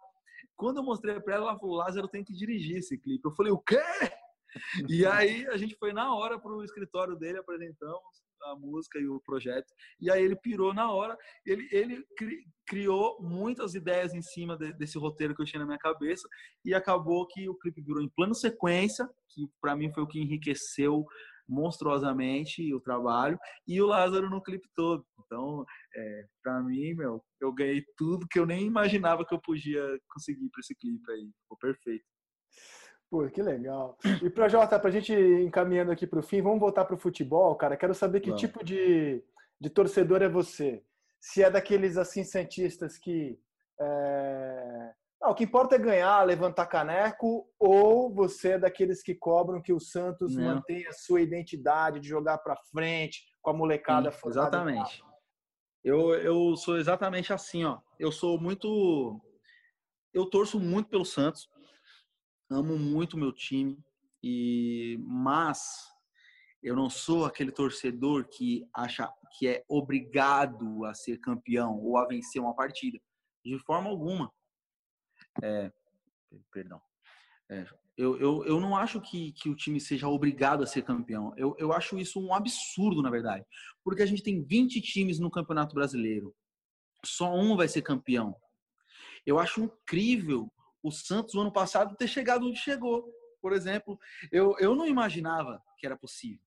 [0.55, 3.25] Quando eu mostrei para ela, ela falou: Lázaro tem que dirigir esse clipe.
[3.25, 3.81] Eu falei: o quê?
[4.87, 9.07] E aí a gente foi na hora para o escritório dele, apresentamos a música e
[9.07, 9.73] o projeto.
[9.99, 11.17] E aí ele pirou na hora.
[11.45, 12.05] Ele, ele
[12.65, 16.27] criou muitas ideias em cima de, desse roteiro que eu tinha na minha cabeça
[16.63, 20.19] e acabou que o clipe virou em plano sequência, que para mim foi o que
[20.19, 21.05] enriqueceu
[21.49, 23.37] monstruosamente o trabalho
[23.67, 25.03] e o Lázaro no clipe todo.
[25.25, 29.81] Então, é, para mim, meu, eu ganhei tudo que eu nem imaginava que eu podia
[30.09, 31.29] conseguir para esse clipe aí.
[31.41, 32.05] Ficou perfeito.
[33.09, 33.97] Pô, que legal.
[34.23, 36.99] E para Jota, para a gente encaminhando aqui para o fim, vamos voltar para o
[36.99, 37.75] futebol, cara.
[37.75, 39.23] Quero saber que tipo de,
[39.59, 40.83] de torcedor é você.
[41.19, 43.39] Se é daqueles assim cientistas que
[43.81, 49.61] é, não, o que importa é ganhar, levantar caneco, ou você é daqueles que cobram
[49.61, 50.45] que o Santos Não.
[50.45, 55.03] mantenha a sua identidade de jogar para frente com a molecada Sim, Exatamente.
[55.83, 57.79] Eu, eu sou exatamente assim, ó.
[57.99, 59.21] Eu sou muito.
[60.13, 61.49] Eu torço muito pelo Santos,
[62.49, 63.77] amo muito o meu time,
[64.23, 65.87] e mas
[66.63, 72.05] eu não sou aquele torcedor que acha que é obrigado a ser campeão ou a
[72.05, 72.99] vencer uma partida.
[73.45, 74.31] De forma alguma
[75.41, 75.71] É,
[76.51, 76.81] perdão.
[77.49, 77.65] É,
[77.97, 81.33] eu, eu, eu não acho que, que o time seja obrigado a ser campeão.
[81.35, 83.45] Eu, eu acho isso um absurdo, na verdade.
[83.83, 86.33] Porque a gente tem 20 times no Campeonato Brasileiro.
[87.03, 88.35] Só um vai ser campeão.
[89.25, 93.11] Eu acho incrível o Santos, no ano passado, ter chegado onde chegou.
[93.41, 93.99] Por exemplo,
[94.31, 96.41] eu, eu não imaginava que era possível.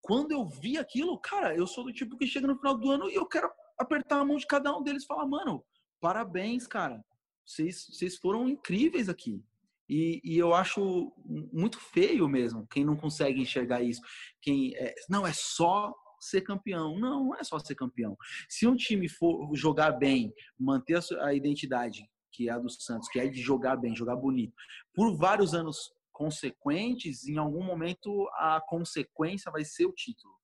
[0.00, 3.08] Quando eu vi aquilo, cara, eu sou do tipo que chega no final do ano
[3.10, 5.64] e eu quero apertar a mão de cada um deles e falar, mano,
[6.00, 7.04] parabéns, cara.
[7.46, 9.42] Vocês, vocês foram incríveis aqui.
[9.88, 11.12] E, e, eu acho
[11.52, 14.00] muito feio mesmo quem não consegue enxergar isso.
[14.42, 16.98] Quem é, não é só ser campeão.
[16.98, 18.16] Não, não é só ser campeão.
[18.48, 22.04] Se um time for jogar bem, manter a, a identidade
[22.36, 24.52] que é a do Santos, que é de jogar bem, jogar bonito,
[24.94, 30.35] por vários anos consequentes, em algum momento a consequência vai ser o título.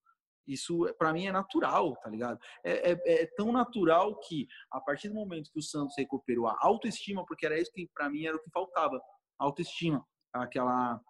[0.53, 2.38] Isso, para mim, é natural, tá ligado?
[2.64, 6.57] É, é, é, tão natural que, a partir do momento que o Santos recuperou a
[6.61, 9.00] autoestima, porque era isso que, para mim, era o que faltava
[9.38, 11.00] autoestima, aquela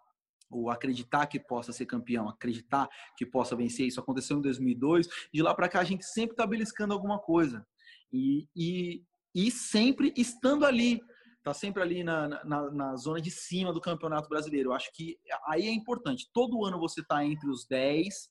[0.53, 3.87] o acreditar que possa ser campeão, acreditar que possa vencer.
[3.87, 5.09] Isso aconteceu em 2002.
[5.33, 7.67] De lá para cá a gente sempre está beliscando alguma coisa
[8.13, 9.03] e, e,
[9.35, 11.01] e sempre estando ali,
[11.43, 14.71] tá sempre ali na, na, na, zona de cima do campeonato brasileiro.
[14.71, 16.29] Eu acho que aí é importante.
[16.33, 18.31] Todo ano você tá entre os 10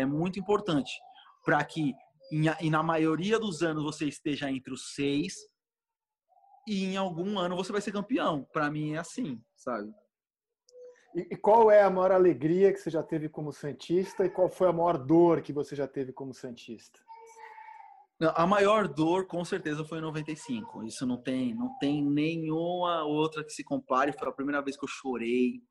[0.00, 0.92] é muito importante
[1.44, 1.94] para que
[2.32, 5.34] e na maioria dos anos você esteja entre os seis
[6.66, 8.46] e em algum ano você vai ser campeão.
[8.52, 9.92] Para mim é assim, sabe?
[11.14, 14.48] E, e, qual é a maior alegria que você já teve como santista e qual
[14.48, 17.00] foi a maior dor que você já teve como santista?
[18.34, 20.84] A maior dor, com certeza, foi em 95.
[20.84, 24.12] Isso não tem, não tem nenhuma outra que se compare.
[24.12, 25.62] Foi a primeira vez que eu chorei.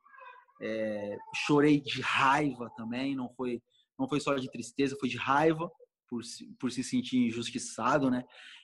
[0.59, 1.15] É,
[1.45, 3.15] chorei de raiva também.
[3.15, 3.61] Não foi,
[3.99, 5.69] não foi só de tristeza, foi de raiva
[6.07, 6.21] por,
[6.57, 8.23] por se sentir injustiçado, né?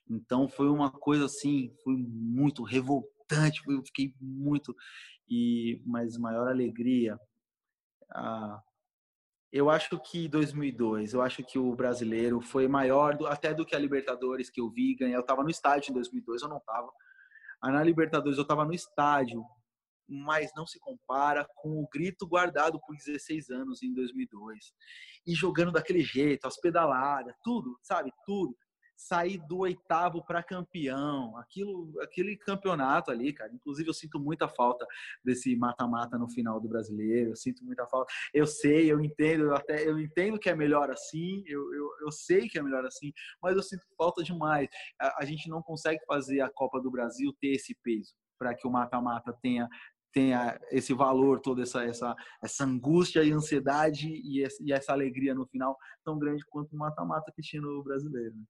[0.09, 4.75] Então foi uma coisa assim, foi muito revoltante, eu fiquei muito
[5.29, 7.19] e mas maior alegria.
[8.11, 8.61] Ah,
[9.51, 13.75] eu acho que 2002, eu acho que o brasileiro foi maior do, até do que
[13.75, 15.17] a Libertadores que eu vi ganhar.
[15.17, 16.91] Eu estava no estádio em 2002, eu não estava.
[17.63, 19.43] Na Libertadores eu estava no estádio
[20.07, 24.73] mas não se compara com o grito guardado por 16 anos em 2002.
[25.25, 28.11] E jogando daquele jeito, as pedaladas, tudo, sabe?
[28.25, 28.55] Tudo.
[28.97, 33.53] Sair do oitavo para campeão, aquilo, aquele campeonato ali, cara.
[33.53, 34.87] Inclusive, eu sinto muita falta
[35.21, 37.31] desse mata-mata no final do brasileiro.
[37.31, 38.13] Eu sinto muita falta.
[38.33, 41.43] Eu sei, eu entendo, eu até eu entendo que é melhor assim.
[41.45, 43.11] Eu, eu, eu sei que é melhor assim,
[43.43, 44.69] mas eu sinto falta demais.
[44.97, 48.67] A, a gente não consegue fazer a Copa do Brasil ter esse peso para que
[48.67, 49.67] o mata-mata tenha
[50.15, 55.45] tenha esse valor, toda essa, essa, essa angústia e ansiedade e, e essa alegria no
[55.45, 58.33] final tão grande quanto o mata-mata que tinha no brasileiro.
[58.33, 58.43] Né?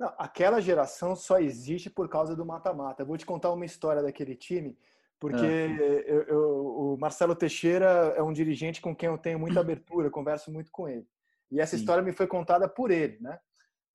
[0.00, 3.04] Não, aquela geração só existe por causa do mata-mata.
[3.04, 4.76] Vou te contar uma história daquele time,
[5.20, 5.82] porque ah.
[6.10, 10.52] eu, eu, o Marcelo Teixeira é um dirigente com quem eu tenho muita abertura, converso
[10.52, 11.06] muito com ele.
[11.52, 11.82] E essa Sim.
[11.82, 13.38] história me foi contada por ele, né?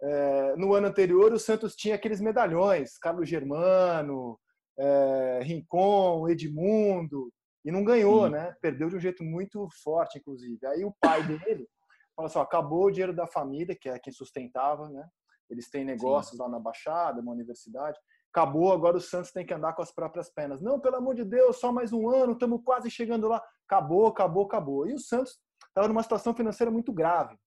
[0.01, 4.39] É, no ano anterior, o Santos tinha aqueles medalhões, Carlos Germano,
[4.77, 7.31] é, Rincon, Edmundo,
[7.65, 8.55] e não ganhou, né?
[8.61, 10.65] Perdeu de um jeito muito forte, inclusive.
[10.67, 11.67] Aí o pai dele
[12.15, 15.05] falou assim: ó, acabou o dinheiro da família, que é quem sustentava, né?
[15.49, 16.43] Eles têm negócios Sim.
[16.43, 17.97] lá na Baixada, uma universidade.
[18.33, 20.61] Acabou, agora o Santos tem que andar com as próprias pernas.
[20.61, 23.41] Não, pelo amor de Deus, só mais um ano, estamos quase chegando lá.
[23.65, 24.87] Acabou, acabou, acabou.
[24.87, 27.37] E o Santos estava numa situação financeira muito grave.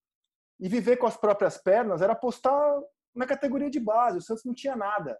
[0.58, 2.78] E viver com as próprias pernas era apostar
[3.14, 4.18] na categoria de base.
[4.18, 5.18] O Santos não tinha nada.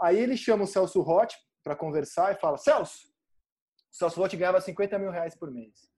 [0.00, 3.08] Aí ele chama o Celso Rotti para conversar e fala: Celso,
[3.92, 5.88] o Celso Rotti ganhava 50 mil reais por mês.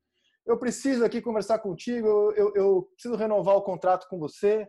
[0.46, 4.66] Eu preciso aqui conversar contigo, eu, eu, preciso renovar o contrato com você.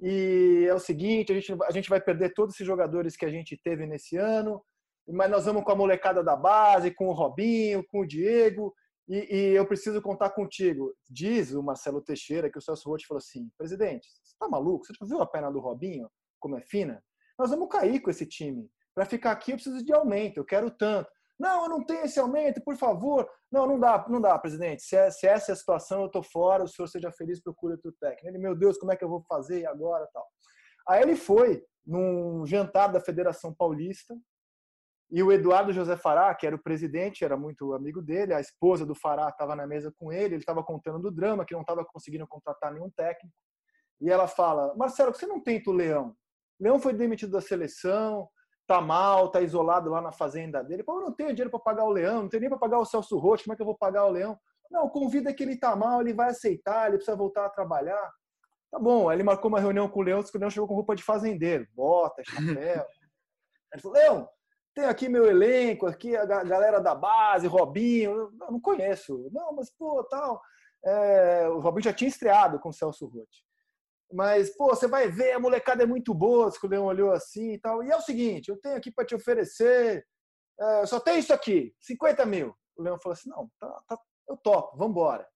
[0.00, 3.30] E é o seguinte: a gente, a gente vai perder todos esses jogadores que a
[3.30, 4.62] gente teve nesse ano,
[5.08, 8.74] mas nós vamos com a molecada da base, com o Robinho, com o Diego,
[9.08, 10.92] e, e eu preciso contar contigo.
[11.08, 14.84] Diz o Marcelo Teixeira que o Celso Rotti falou assim: presidente, você está maluco?
[14.84, 16.10] Você já viu a perna do Robinho?
[16.40, 17.02] Como é fina?
[17.38, 18.68] Nós vamos cair com esse time.
[18.94, 21.10] Para ficar aqui eu preciso de aumento, eu quero tanto.
[21.38, 23.28] Não, eu não tenho esse aumento, por favor.
[23.50, 24.82] Não, não dá, não dá, presidente.
[24.82, 27.72] Se, é, se essa é a situação, eu estou fora, o senhor seja feliz, procure
[27.74, 28.28] outro técnico.
[28.28, 30.26] Ele, meu Deus, como é que eu vou fazer agora tal.
[30.88, 34.14] Aí ele foi num jantar da Federação Paulista
[35.10, 38.86] e o Eduardo José Fará, que era o presidente, era muito amigo dele, a esposa
[38.86, 41.84] do Fará estava na mesa com ele, ele estava contando do drama, que não estava
[41.84, 43.34] conseguindo contratar nenhum técnico.
[44.00, 46.16] E ela fala: Marcelo, você não tenta o Leão?
[46.64, 48.28] Leão foi demitido da seleção,
[48.66, 50.82] tá mal, tá isolado lá na fazenda dele.
[50.82, 52.86] Pô, eu não tenho dinheiro para pagar o Leão, não tenho nem para pagar o
[52.86, 54.38] Celso Rocha, como é que eu vou pagar o Leão?
[54.70, 58.10] Não, convida que ele tá mal, ele vai aceitar, ele precisa voltar a trabalhar.
[58.70, 60.74] Tá bom, aí ele marcou uma reunião com o Leão, que o Leão chegou com
[60.74, 62.86] roupa de fazendeiro, bota, chapéu.
[63.72, 64.28] ele falou, Leão,
[64.74, 69.28] tem aqui meu elenco, aqui a galera da base, Robinho, eu não conheço.
[69.32, 70.40] Não, mas pô, tal.
[70.84, 73.44] É, o Robinho já tinha estreado com o Celso Rotti.
[74.12, 77.54] Mas, pô, você vai ver, a molecada é muito boa, que o Leão olhou assim
[77.54, 77.82] e tal.
[77.82, 80.06] E é o seguinte, eu tenho aqui para te oferecer,
[80.60, 82.54] é, só tem isso aqui, 50 mil.
[82.76, 83.98] O Leão falou assim, não, tá, tá,
[84.28, 85.26] eu topo, vamos embora.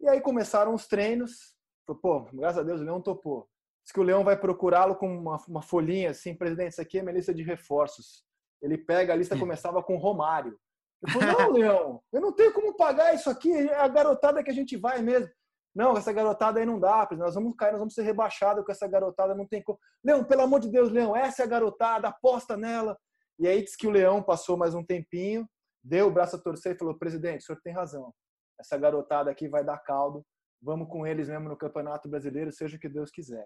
[0.00, 1.54] E aí começaram os treinos,
[2.00, 3.48] pô, graças a Deus o Leão topou.
[3.84, 7.02] Diz que o Leão vai procurá-lo com uma, uma folhinha assim, presidente, isso aqui é
[7.02, 8.24] minha lista de reforços.
[8.62, 10.58] Ele pega, a lista começava com Romário.
[11.02, 14.50] Eu falei, não, Leão, eu não tenho como pagar isso aqui, é a garotada que
[14.50, 15.30] a gente vai mesmo.
[15.74, 18.86] Não, essa garotada aí não dá, nós vamos cair, nós vamos ser rebaixados com essa
[18.86, 19.78] garotada, não tem como.
[20.04, 22.96] Leão, pelo amor de Deus, Leão, essa é a garotada, aposta nela.
[23.38, 25.48] E aí diz que o Leão passou mais um tempinho,
[25.82, 28.14] deu o braço a torcer e falou: presidente, o senhor tem razão.
[28.58, 30.24] Essa garotada aqui vai dar caldo,
[30.62, 33.44] vamos com eles mesmo no Campeonato Brasileiro, seja o que Deus quiser.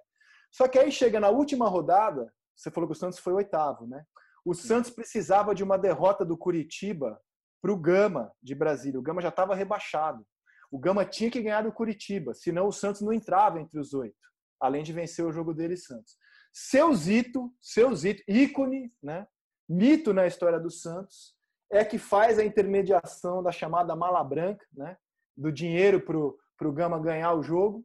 [0.53, 4.05] Só que aí chega na última rodada, você falou que o Santos foi oitavo, né?
[4.45, 7.21] O Santos precisava de uma derrota do Curitiba
[7.61, 8.99] para o Gama de Brasília.
[8.99, 10.25] O Gama já estava rebaixado.
[10.71, 14.17] O Gama tinha que ganhar do Curitiba, senão o Santos não entrava entre os oito,
[14.61, 16.17] além de vencer o jogo dele Santos.
[16.53, 19.27] Seu Zito, seu Zito, ícone, né?
[19.69, 21.35] mito na história do Santos,
[21.71, 24.97] é que faz a intermediação da chamada mala branca, né?
[25.37, 27.85] do dinheiro para o Gama ganhar o jogo.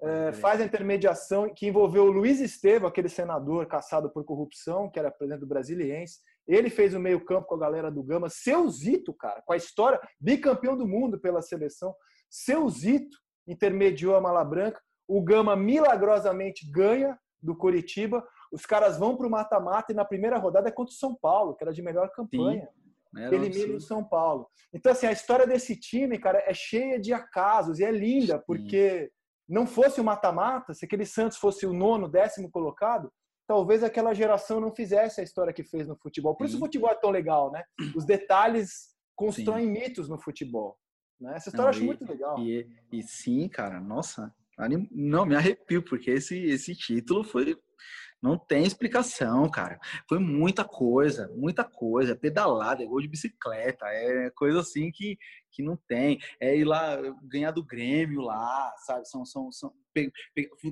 [0.00, 4.98] É, faz a intermediação que envolveu o Luiz Estevam, aquele senador caçado por corrupção, que
[4.98, 6.20] era presidente do Brasiliense.
[6.46, 8.28] Ele fez o meio-campo com a galera do Gama.
[8.28, 11.94] Seu Zito, cara, com a história, bicampeão do mundo pela seleção.
[12.30, 13.16] Seu Zito
[13.46, 14.80] intermediou a mala branca.
[15.08, 18.26] O Gama milagrosamente ganha do Curitiba.
[18.52, 21.54] Os caras vão para o mata-mata e na primeira rodada é contra o São Paulo,
[21.54, 22.68] que era de melhor campanha.
[23.14, 24.48] Elimina o São Paulo.
[24.72, 29.10] Então, assim, a história desse time, cara, é cheia de acasos e é linda, porque
[29.48, 33.10] não fosse o mata-mata, se aquele Santos fosse o nono, décimo colocado,
[33.46, 36.34] talvez aquela geração não fizesse a história que fez no futebol.
[36.34, 37.62] Por isso o futebol é tão legal, né?
[37.94, 39.72] Os detalhes constroem sim.
[39.72, 40.76] mitos no futebol.
[41.20, 41.34] Né?
[41.36, 42.38] Essa história não, eu acho e, muito legal.
[42.38, 44.34] E, e, sim, cara, nossa,
[44.90, 47.56] não, me arrepio, porque esse, esse título foi
[48.22, 49.78] não tem explicação, cara.
[50.08, 52.12] Foi muita coisa, muita coisa.
[52.12, 55.18] É pedalada, é gol de bicicleta, é coisa assim que,
[55.52, 56.18] que não tem.
[56.40, 59.06] É ir lá ganhar do Grêmio lá, sabe?
[59.08, 59.72] São, são, são,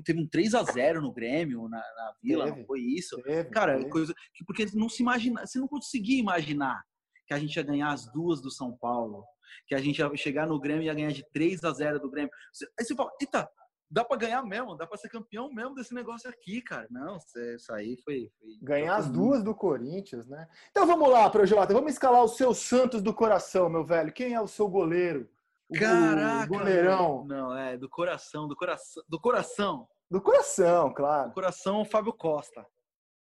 [0.03, 3.21] teve um 3 a 0 no Grêmio, na, na Vila, teve, não foi isso?
[3.21, 3.89] Teve, cara, teve.
[3.89, 6.83] coisa que porque não se imagina, você não conseguia imaginar
[7.27, 9.23] que a gente ia ganhar as duas do São Paulo,
[9.67, 12.09] que a gente ia chegar no Grêmio e ia ganhar de 3 a 0 do
[12.09, 12.31] Grêmio.
[12.79, 13.49] Aí você fala, eita,
[13.89, 16.87] dá para ganhar mesmo, dá para ser campeão mesmo desse negócio aqui, cara.
[16.89, 18.31] Não, isso aí foi.
[18.39, 20.47] foi ganhar as duas do Corinthians, né?
[20.71, 24.11] Então vamos lá, Projota, vamos escalar o seu Santos do coração, meu velho.
[24.11, 25.29] Quem é o seu goleiro?
[25.69, 26.47] O Caraca!
[26.47, 27.25] goleirão.
[27.25, 29.87] Não, é do coração, do coração, do coração.
[30.09, 31.29] Do coração, claro.
[31.29, 32.65] Do coração, Fábio Costa.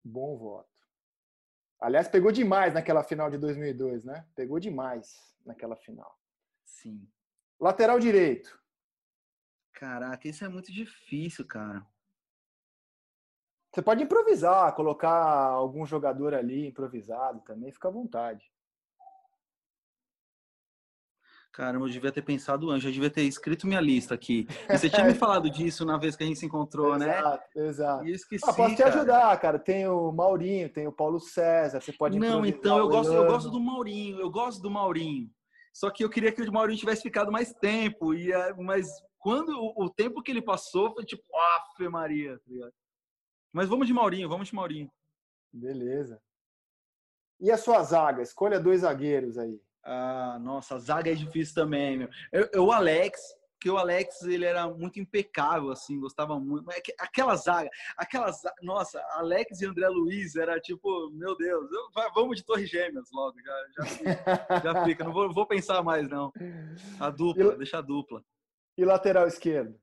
[0.03, 0.69] Bom voto.
[1.81, 4.25] Aliás, pegou demais naquela final de 2002, né?
[4.35, 5.15] Pegou demais
[5.49, 6.17] naquela final.
[6.63, 7.07] Sim.
[7.59, 8.57] Lateral direito.
[9.73, 11.85] Caraca, isso é muito difícil, cara.
[13.71, 18.51] Você pode improvisar, colocar algum jogador ali improvisado também, fica à vontade.
[21.51, 24.47] Caramba, eu devia ter pensado antes, eu devia ter escrito minha lista aqui.
[24.69, 27.17] E você tinha me falado disso na vez que a gente se encontrou, exato, né?
[27.19, 28.05] Exato, exato.
[28.05, 28.49] E eu esqueci.
[28.49, 28.95] Ah, posso te cara.
[28.95, 29.59] ajudar, cara.
[29.59, 33.49] Tem o Maurinho, tem o Paulo César, você pode Não, então eu gosto, eu gosto
[33.49, 35.29] do Maurinho, eu gosto do Maurinho.
[35.73, 38.87] Só que eu queria que o Maurinho tivesse ficado mais tempo, e, mas
[39.19, 42.69] quando o, o, tempo que ele passou foi tipo, afe Maria, tá
[43.53, 44.91] Mas vamos de Maurinho, vamos de Maurinho.
[45.51, 46.21] Beleza.
[47.39, 48.21] E a sua zaga?
[48.21, 49.61] Escolha dois zagueiros aí.
[49.83, 52.09] Ah, nossa, a zaga é difícil também, meu.
[52.31, 53.19] Eu, eu, o Alex,
[53.59, 56.71] que o Alex ele era muito impecável, assim, gostava muito.
[56.71, 61.69] É aquela zaga, aquela zaga, nossa, Alex e André Luiz era tipo, meu Deus,
[62.15, 65.03] vamos de Torre Gêmeas logo, já, já, fica, já fica.
[65.03, 66.31] Não vou, vou pensar mais, não.
[66.99, 68.23] A dupla, e, deixa a dupla.
[68.77, 69.77] E lateral esquerdo?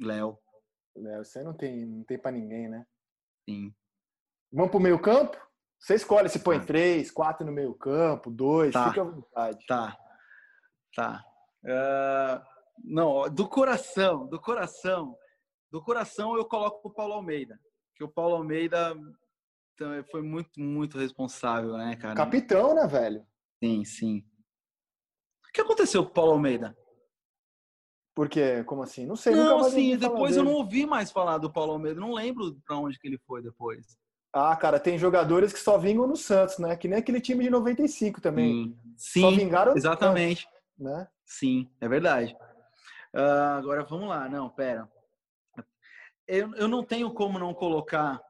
[0.00, 0.38] Léo.
[0.96, 2.86] Léo, você não tem, não tem para ninguém, né?
[3.48, 3.74] Sim.
[4.50, 5.36] Vamos pro meio campo?
[5.78, 6.64] Você escolhe se põe tá.
[6.64, 8.88] três, quatro no meio campo, dois, tá.
[8.88, 9.66] fica à vontade.
[9.66, 9.98] Tá,
[10.94, 11.35] tá.
[11.64, 12.42] Uh,
[12.84, 15.16] não, do coração, do coração,
[15.70, 17.58] do coração eu coloco o Paulo Almeida,
[17.94, 18.94] que o Paulo Almeida
[20.10, 22.14] foi muito, muito responsável, né, cara?
[22.14, 23.26] Capitão, né, velho?
[23.62, 24.24] Sim, sim.
[25.48, 26.76] O que aconteceu com o Paulo Almeida?
[28.14, 29.04] Porque, como assim?
[29.04, 29.34] Não sei.
[29.34, 32.00] Não, sim, depois eu não ouvi mais falar do Paulo Almeida.
[32.00, 33.98] Não lembro para onde que ele foi depois.
[34.32, 36.76] Ah, cara, tem jogadores que só vingam no Santos, né?
[36.76, 38.74] Que nem aquele time de 95 também.
[38.96, 40.42] Sim, só vingaram exatamente.
[40.42, 41.08] Santos, né?
[41.26, 42.34] Sim, é verdade.
[43.12, 44.28] Uh, agora vamos lá.
[44.28, 44.88] Não, pera.
[46.26, 48.20] Eu, eu não tenho como não colocar.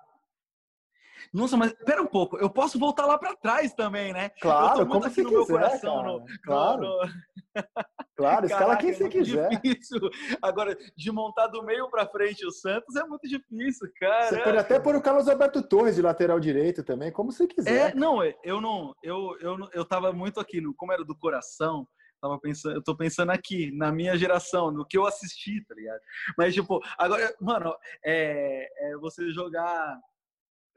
[1.33, 4.31] Nossa, mas pera um pouco, eu posso voltar lá para trás também, né?
[4.41, 6.83] Claro, como você quiser, coração, no, claro.
[6.83, 7.13] No, no...
[8.17, 9.49] Claro, escala quem é você quiser.
[9.51, 10.01] Difícil.
[10.41, 14.29] Agora, de montar do meio para frente o Santos é muito difícil, cara.
[14.29, 17.91] Você pode até pôr o Carlos Alberto Torres de lateral direito também, como você quiser.
[17.91, 21.87] É, não, eu não, eu, eu, eu tava muito aqui no, como era do coração,
[22.27, 26.01] tava pensando, eu tô pensando aqui, na minha geração, no que eu assisti, tá ligado?
[26.37, 27.75] Mas, tipo, agora, mano,
[28.05, 30.01] é, é você jogar.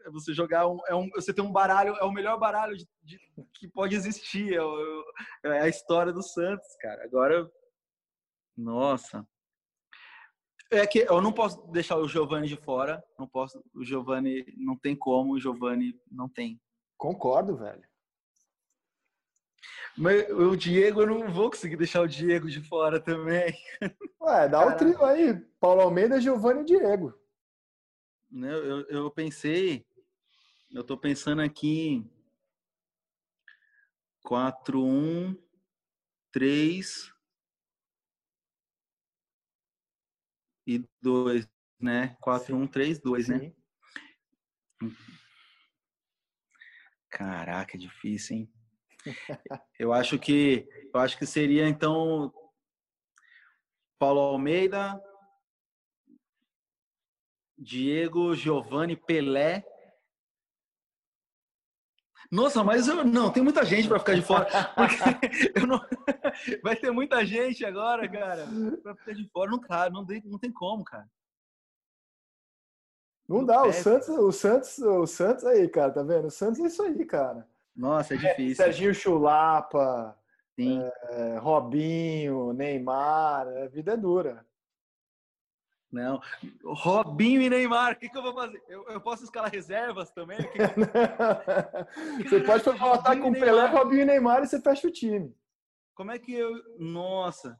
[0.06, 2.88] É você jogar um, é um, você tem um baralho, é o melhor baralho de,
[3.04, 3.20] de,
[3.54, 7.04] que pode existir, é, é, a história do Santos, cara.
[7.04, 7.52] Agora,
[8.56, 9.28] nossa,
[10.72, 14.78] é que eu não posso deixar o Giovani de fora, não posso, o Giovani não
[14.78, 16.62] tem como, o Giovani não tem.
[16.98, 17.84] Concordo, velho.
[19.98, 23.54] Mas o Diego, eu não vou conseguir deixar o Diego de fora também.
[24.22, 25.36] Ué, dá o um trio aí.
[25.60, 27.14] Paulo Almeida, Giovanni e Diego.
[28.32, 29.86] Né, eu, eu pensei,
[30.72, 32.08] eu tô pensando aqui
[34.24, 35.36] 4, 1,
[36.32, 37.12] 3
[40.68, 41.48] e 2,
[41.80, 42.16] né?
[42.22, 43.54] 4, 1, 3, 2, né?
[47.10, 48.54] Caraca, é difícil, hein?
[49.78, 52.34] Eu acho que eu acho que seria então
[54.00, 55.02] Paulo Almeida,
[57.58, 59.66] Diego, Giovanni, Pelé.
[62.32, 64.48] Nossa, mas eu não, tem muita gente para ficar de fora.
[65.68, 65.80] não,
[66.64, 68.48] vai ter muita gente agora, cara,
[68.84, 69.52] para ficar de fora.
[69.52, 71.10] Não, cara, não, tem, não tem como, cara.
[73.28, 76.28] Não dá, o Santos, o Santos, o Santos aí, cara, tá vendo?
[76.28, 77.48] O Santos é isso aí, cara.
[77.80, 78.56] Nossa, é difícil.
[78.58, 80.14] Serginho Chulapa,
[80.58, 84.46] é, Robinho, Neymar, a vida é dura.
[85.90, 86.22] Não,
[86.64, 88.62] Robinho e Neymar, o que, que eu vou fazer?
[88.68, 90.38] Eu, eu posso escalar reservas também?
[90.38, 90.60] Que...
[92.30, 95.34] você pode voltar com Pelé, Robinho e Neymar e você fecha o time.
[95.96, 96.52] Como é que eu.
[96.78, 97.58] Nossa.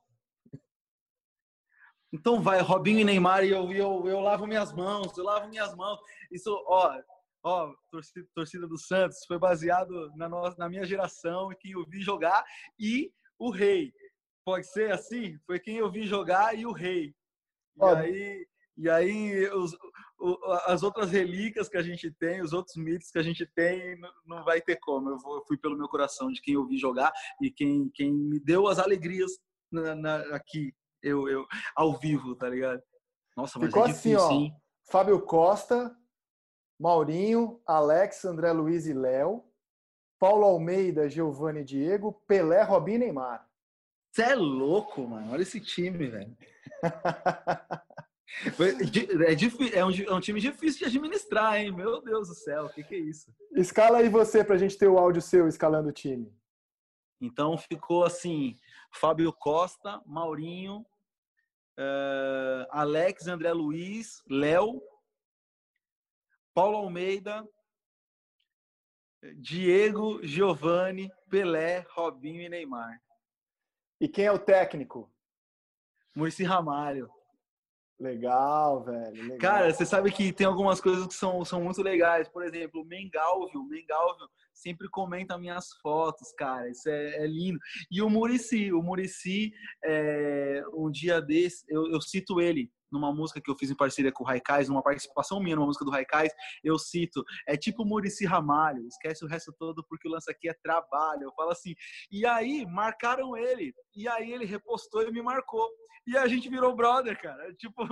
[2.12, 5.74] Então vai, Robinho e Neymar, e eu, eu, eu lavo minhas mãos, eu lavo minhas
[5.76, 6.00] mãos.
[6.30, 7.02] Isso, ó,
[7.44, 11.86] ó, torcida, torcida do Santos, foi baseado na, nossa, na minha geração e quem eu
[11.86, 12.44] vi jogar
[12.80, 13.94] e o rei.
[14.46, 15.38] Pode ser assim?
[15.46, 17.14] Foi quem eu vi jogar e o rei.
[17.78, 19.78] E aí, e aí os,
[20.66, 24.44] as outras relíquias que a gente tem, os outros mitos que a gente tem, não
[24.44, 25.10] vai ter como.
[25.10, 27.12] Eu, vou, eu fui pelo meu coração de quem eu vi jogar
[27.42, 29.32] e quem, quem me deu as alegrias
[29.72, 32.82] na, na, aqui, eu, eu, ao vivo, tá ligado?
[33.38, 34.54] Nossa, mas Ficou é difícil, assim, ó, hein?
[34.92, 35.96] Fábio Costa,
[36.80, 39.44] Maurinho, Alex, André Luiz e Léo,
[40.18, 43.48] Paulo Almeida, Giovanni Diego, Pelé, Robinho e Neymar.
[44.12, 45.32] Você é louco, mano.
[45.32, 46.38] Olha esse time, velho.
[48.54, 51.72] É, é, um, é um time difícil de administrar, hein?
[51.72, 53.34] Meu Deus do céu, o que, que é isso?
[53.56, 56.32] Escala aí você pra gente ter o áudio seu escalando o time.
[57.20, 58.56] Então ficou assim:
[58.92, 60.86] Fábio Costa, Maurinho,
[61.78, 64.82] uh, Alex, André Luiz, Léo,
[66.60, 67.48] Paulo Almeida,
[69.38, 73.02] Diego, Giovanni, Pelé, Robinho e Neymar.
[73.98, 75.10] E quem é o técnico?
[76.14, 77.10] Murici Ramalho.
[77.98, 79.24] Legal, velho.
[79.24, 79.38] Legal.
[79.38, 82.28] Cara, você sabe que tem algumas coisas que são, são muito legais.
[82.28, 83.64] Por exemplo, o Mengalvio.
[83.64, 86.70] Mengalvio sempre comenta minhas fotos, cara.
[86.70, 87.58] Isso é, é lindo.
[87.90, 88.74] E o Murici.
[88.74, 93.70] O Murici, é, um dia desse, eu, eu cito ele numa música que eu fiz
[93.70, 96.34] em parceria com o Raikais, numa participação minha numa música do Raikais,
[96.64, 100.54] eu cito, é tipo Murici Ramalho, esquece o resto todo porque o lance aqui é
[100.54, 101.24] trabalho.
[101.24, 101.76] Eu falo assim,
[102.12, 105.68] e aí marcaram ele, e aí ele repostou e me marcou.
[106.08, 107.54] E a gente virou brother, cara.
[107.58, 107.84] Tipo,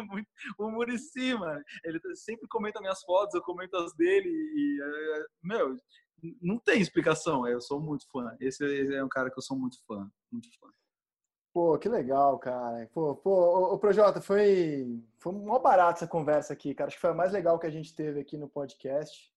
[0.58, 1.62] o Murici, mano.
[1.84, 5.76] Ele sempre comenta minhas fotos, eu comento as dele, e, é, meu,
[6.42, 7.48] não tem explicação.
[7.48, 8.36] Eu sou muito fã.
[8.40, 10.68] Esse é um cara que eu sou muito fã, muito fã.
[11.58, 12.88] Pô, que legal, cara.
[12.94, 16.88] Pô, pô, ô, Projota, foi, foi mó barato essa conversa aqui, cara.
[16.88, 19.34] Acho que foi a mais legal que a gente teve aqui no podcast.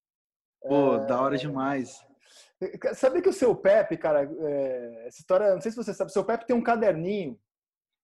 [0.60, 1.06] Pô, é...
[1.06, 2.06] da hora demais.
[2.92, 5.06] Sabe que o seu Pepe, cara, é...
[5.06, 7.40] essa história, não sei se você sabe, o seu Pepe tem um caderninho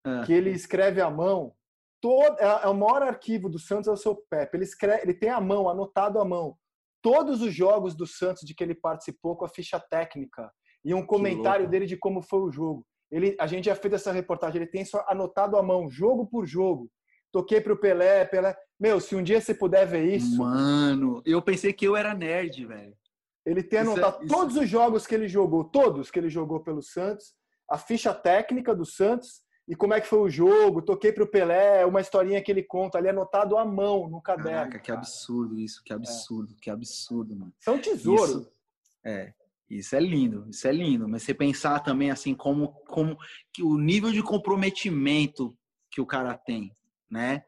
[0.02, 0.24] é.
[0.24, 1.54] que ele escreve à mão.
[2.00, 4.56] Todo, é, é, o maior arquivo do Santos é o seu Pepe.
[4.56, 6.56] Ele, escreve, ele tem à mão, anotado à mão,
[7.02, 10.50] todos os jogos do Santos de que ele participou com a ficha técnica
[10.82, 12.86] e um comentário dele de como foi o jogo.
[13.10, 16.46] Ele, a gente já fez essa reportagem, ele tem só anotado à mão, jogo por
[16.46, 16.90] jogo.
[17.32, 18.56] Toquei pro Pelé, Pelé.
[18.78, 20.38] Meu, se um dia você puder ver isso.
[20.38, 22.96] Mano, eu pensei que eu era nerd, velho.
[23.44, 26.60] Ele tem isso anotado é, todos os jogos que ele jogou, todos que ele jogou
[26.60, 27.34] pelo Santos,
[27.70, 31.28] a ficha técnica do Santos e como é que foi o jogo, toquei para o
[31.28, 34.50] Pelé, uma historinha que ele conta ali, anotado à mão no caderno.
[34.50, 36.56] Caraca, que absurdo isso, que absurdo, é.
[36.60, 37.52] que absurdo, mano.
[37.58, 38.30] São tesouros.
[38.30, 38.52] Isso,
[39.04, 39.32] é,
[39.68, 41.08] isso é lindo, isso é lindo.
[41.08, 43.16] Mas você pensar também assim como, como
[43.52, 45.56] que o nível de comprometimento
[45.90, 46.72] que o cara tem,
[47.10, 47.42] né?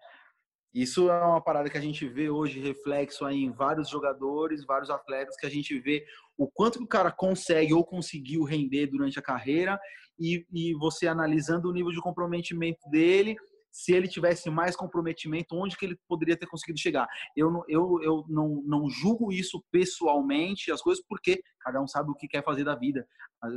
[0.74, 4.90] Isso é uma parada que a gente vê hoje reflexo aí em vários jogadores, vários
[4.90, 6.04] atletas que a gente vê
[6.36, 9.78] o quanto que o cara consegue ou conseguiu render durante a carreira
[10.18, 13.34] e, e você analisando o nível de comprometimento dele,
[13.70, 17.06] se ele tivesse mais comprometimento, onde que ele poderia ter conseguido chegar.
[17.36, 22.14] Eu, eu, eu não, não julgo isso pessoalmente, as coisas, porque cada um sabe o
[22.14, 23.06] que quer fazer da vida.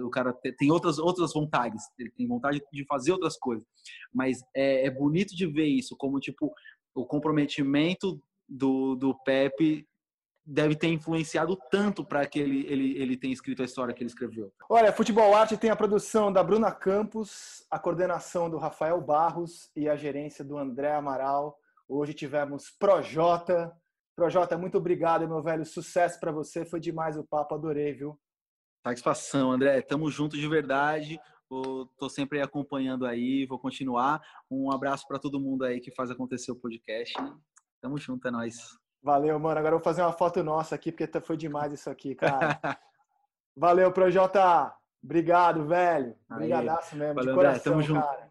[0.03, 3.65] O cara tem outras, outras vontades, ele tem vontade de fazer outras coisas.
[4.13, 6.53] Mas é, é bonito de ver isso, como tipo
[6.93, 9.87] o comprometimento do, do Pepe
[10.45, 14.09] deve ter influenciado tanto para que ele, ele, ele tenha escrito a história que ele
[14.09, 14.51] escreveu.
[14.69, 19.87] Olha, Futebol Arte tem a produção da Bruna Campos, a coordenação do Rafael Barros e
[19.87, 21.57] a gerência do André Amaral.
[21.87, 23.71] Hoje tivemos Projota.
[24.15, 25.65] Projota, muito obrigado, meu velho.
[25.65, 26.65] Sucesso para você.
[26.65, 28.19] Foi demais o papo, adorei, viu?
[28.85, 29.81] Satisfação, André.
[29.81, 31.19] Tamo junto de verdade.
[31.43, 34.21] Estou sempre acompanhando aí, vou continuar.
[34.49, 37.13] Um abraço para todo mundo aí que faz acontecer o podcast.
[37.81, 38.80] Tamo junto, é nóis.
[39.03, 39.59] Valeu, mano.
[39.59, 42.59] Agora eu vou fazer uma foto nossa aqui, porque foi demais isso aqui, cara.
[43.55, 44.73] Valeu, Projota.
[45.03, 46.15] Obrigado, velho.
[46.29, 47.15] Obrigadaço mesmo.
[47.15, 48.01] Valeu, de coração, Tamo junto.
[48.01, 48.30] cara.